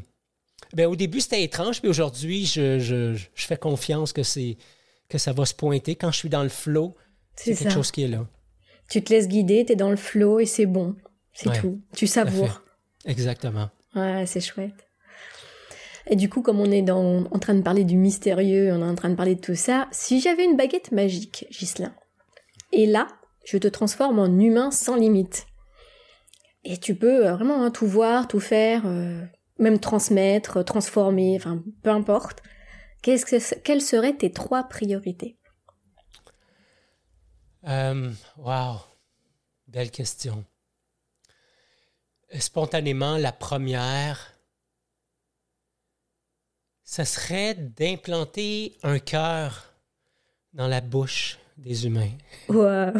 [0.74, 4.22] Ben, au début, c'était étrange, puis aujourd'hui, je, je, je, fais confiance que,
[5.08, 5.96] que ça va se pointer.
[5.96, 6.96] Quand je suis dans le flow,
[7.36, 8.28] c'est quelque chose qui est là.
[8.90, 10.96] Tu te laisses guider, tu es dans le flow et c'est bon.
[11.34, 11.82] C'est tout.
[11.96, 12.62] Tu savoures.
[13.06, 13.70] Exactement.
[13.96, 14.88] Ouais, c'est chouette.
[16.08, 18.90] Et du coup, comme on est dans, en train de parler du mystérieux, on est
[18.90, 21.96] en train de parler de tout ça, si j'avais une baguette magique, Ghislain,
[22.72, 23.08] et là,
[23.46, 25.48] je te transforme en humain sans limite.
[26.64, 29.22] Et tu peux euh, vraiment hein, tout voir, tout faire, euh,
[29.60, 32.42] même transmettre, transformer, enfin, peu importe.
[33.02, 35.38] Qu'est-ce que, quelles seraient tes trois priorités?
[37.68, 38.78] Euh, wow,
[39.68, 40.44] belle question.
[42.40, 44.34] Spontanément, la première,
[46.84, 49.74] ça serait d'implanter un cœur
[50.54, 52.12] dans la bouche des humains.
[52.50, 52.94] Wow.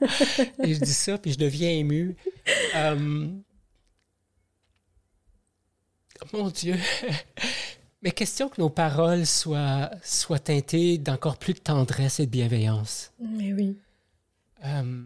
[0.62, 2.16] Et je dis ça, puis je deviens ému.
[2.74, 3.28] Euh,
[6.32, 6.76] mon Dieu.
[8.02, 13.12] Mais question que nos paroles soient, soient teintées d'encore plus de tendresse et de bienveillance.
[13.18, 13.78] Mais oui.
[14.64, 15.04] Euh.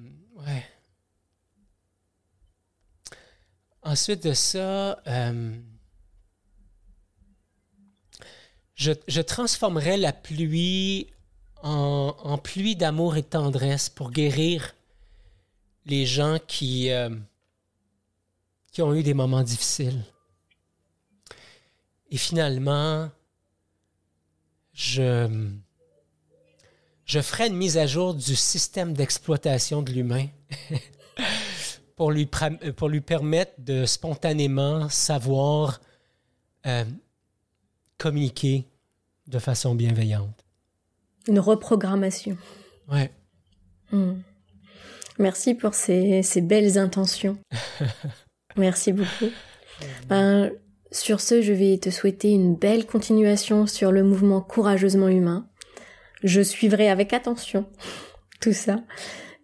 [3.83, 5.57] Ensuite de ça, euh,
[8.75, 11.09] je, je, transformerai la pluie
[11.63, 14.75] en, pluie d'amour et de tendresse pour guérir
[15.87, 17.11] les gens qui, euh,
[18.71, 20.05] qui ont eu des moments difficiles.
[22.11, 23.11] Et finalement,
[24.73, 25.57] je,
[27.09, 30.27] je ferai une mise à jour du système d'exploitation de l'humain
[31.97, 32.29] pour, lui,
[32.77, 35.81] pour lui permettre de spontanément savoir
[36.67, 36.85] euh,
[37.97, 38.67] communiquer
[39.27, 40.45] de façon bienveillante.
[41.27, 42.37] Une reprogrammation.
[42.91, 43.11] Ouais.
[43.91, 44.21] Hmm.
[45.19, 47.39] Merci pour ces, ces belles intentions.
[48.57, 49.31] Merci beaucoup.
[50.09, 50.51] Ben,
[50.93, 55.48] sur ce, je vais te souhaiter une belle continuation sur le mouvement courageusement humain
[56.25, 57.67] je suivrai avec attention
[58.41, 58.83] tout ça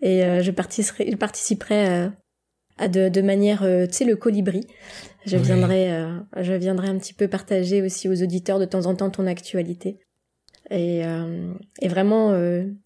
[0.04, 2.08] et euh, je participerai, je participerai euh,
[2.76, 4.66] à de, de manière, euh, tu sais, le colibri.
[5.24, 5.88] Je viendrai,
[6.36, 9.98] je viendrai un petit peu partager aussi aux auditeurs de temps en temps ton actualité.
[10.70, 11.00] Et,
[11.80, 12.38] et vraiment,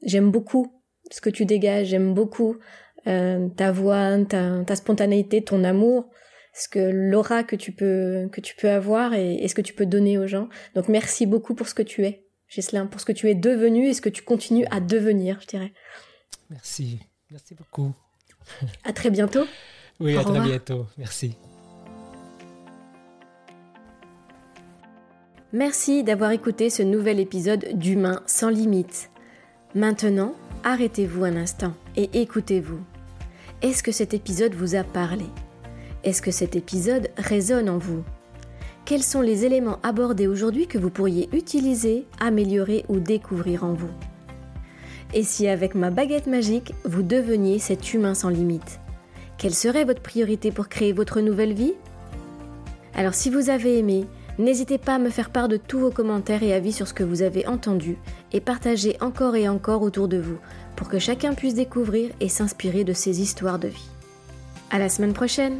[0.05, 0.81] j'aime beaucoup
[1.11, 2.59] ce que tu dégages, j'aime beaucoup
[3.05, 6.11] ta voix, ta, ta spontanéité, ton amour,
[6.55, 9.75] ce que l'aura que tu peux que tu peux avoir et, et ce que tu
[9.75, 10.49] peux donner aux gens.
[10.77, 12.28] Donc merci beaucoup pour ce que tu es.
[12.49, 15.47] Gislain, pour ce que tu es devenu et ce que tu continues à devenir, je
[15.47, 15.73] dirais.
[16.51, 17.01] Merci.
[17.31, 17.93] Merci beaucoup.
[18.85, 19.45] À très bientôt.
[20.01, 20.87] Oui, à très bientôt.
[20.97, 21.37] Merci.
[25.53, 29.11] Merci d'avoir écouté ce nouvel épisode d'Humain sans limite.
[29.75, 32.81] Maintenant, arrêtez-vous un instant et écoutez-vous.
[33.63, 35.25] Est-ce que cet épisode vous a parlé?
[36.05, 38.05] Est-ce que cet épisode résonne en vous?
[38.89, 43.91] Quels sont les éléments abordés aujourd'hui que vous pourriez utiliser, améliorer ou découvrir en vous?
[45.13, 48.81] Et si avec ma baguette magique, vous deveniez cet humain sans limite
[49.37, 51.75] Quelle serait votre priorité pour créer votre nouvelle vie?
[52.95, 54.07] Alors si vous avez aimé,
[54.39, 57.05] N'hésitez pas à me faire part de tous vos commentaires et avis sur ce que
[57.05, 57.99] vous avez entendu
[58.33, 60.39] et partagez encore et encore autour de vous
[60.77, 63.91] pour que chacun puisse découvrir et s'inspirer de ces histoires de vie.
[64.71, 65.59] À la semaine prochaine!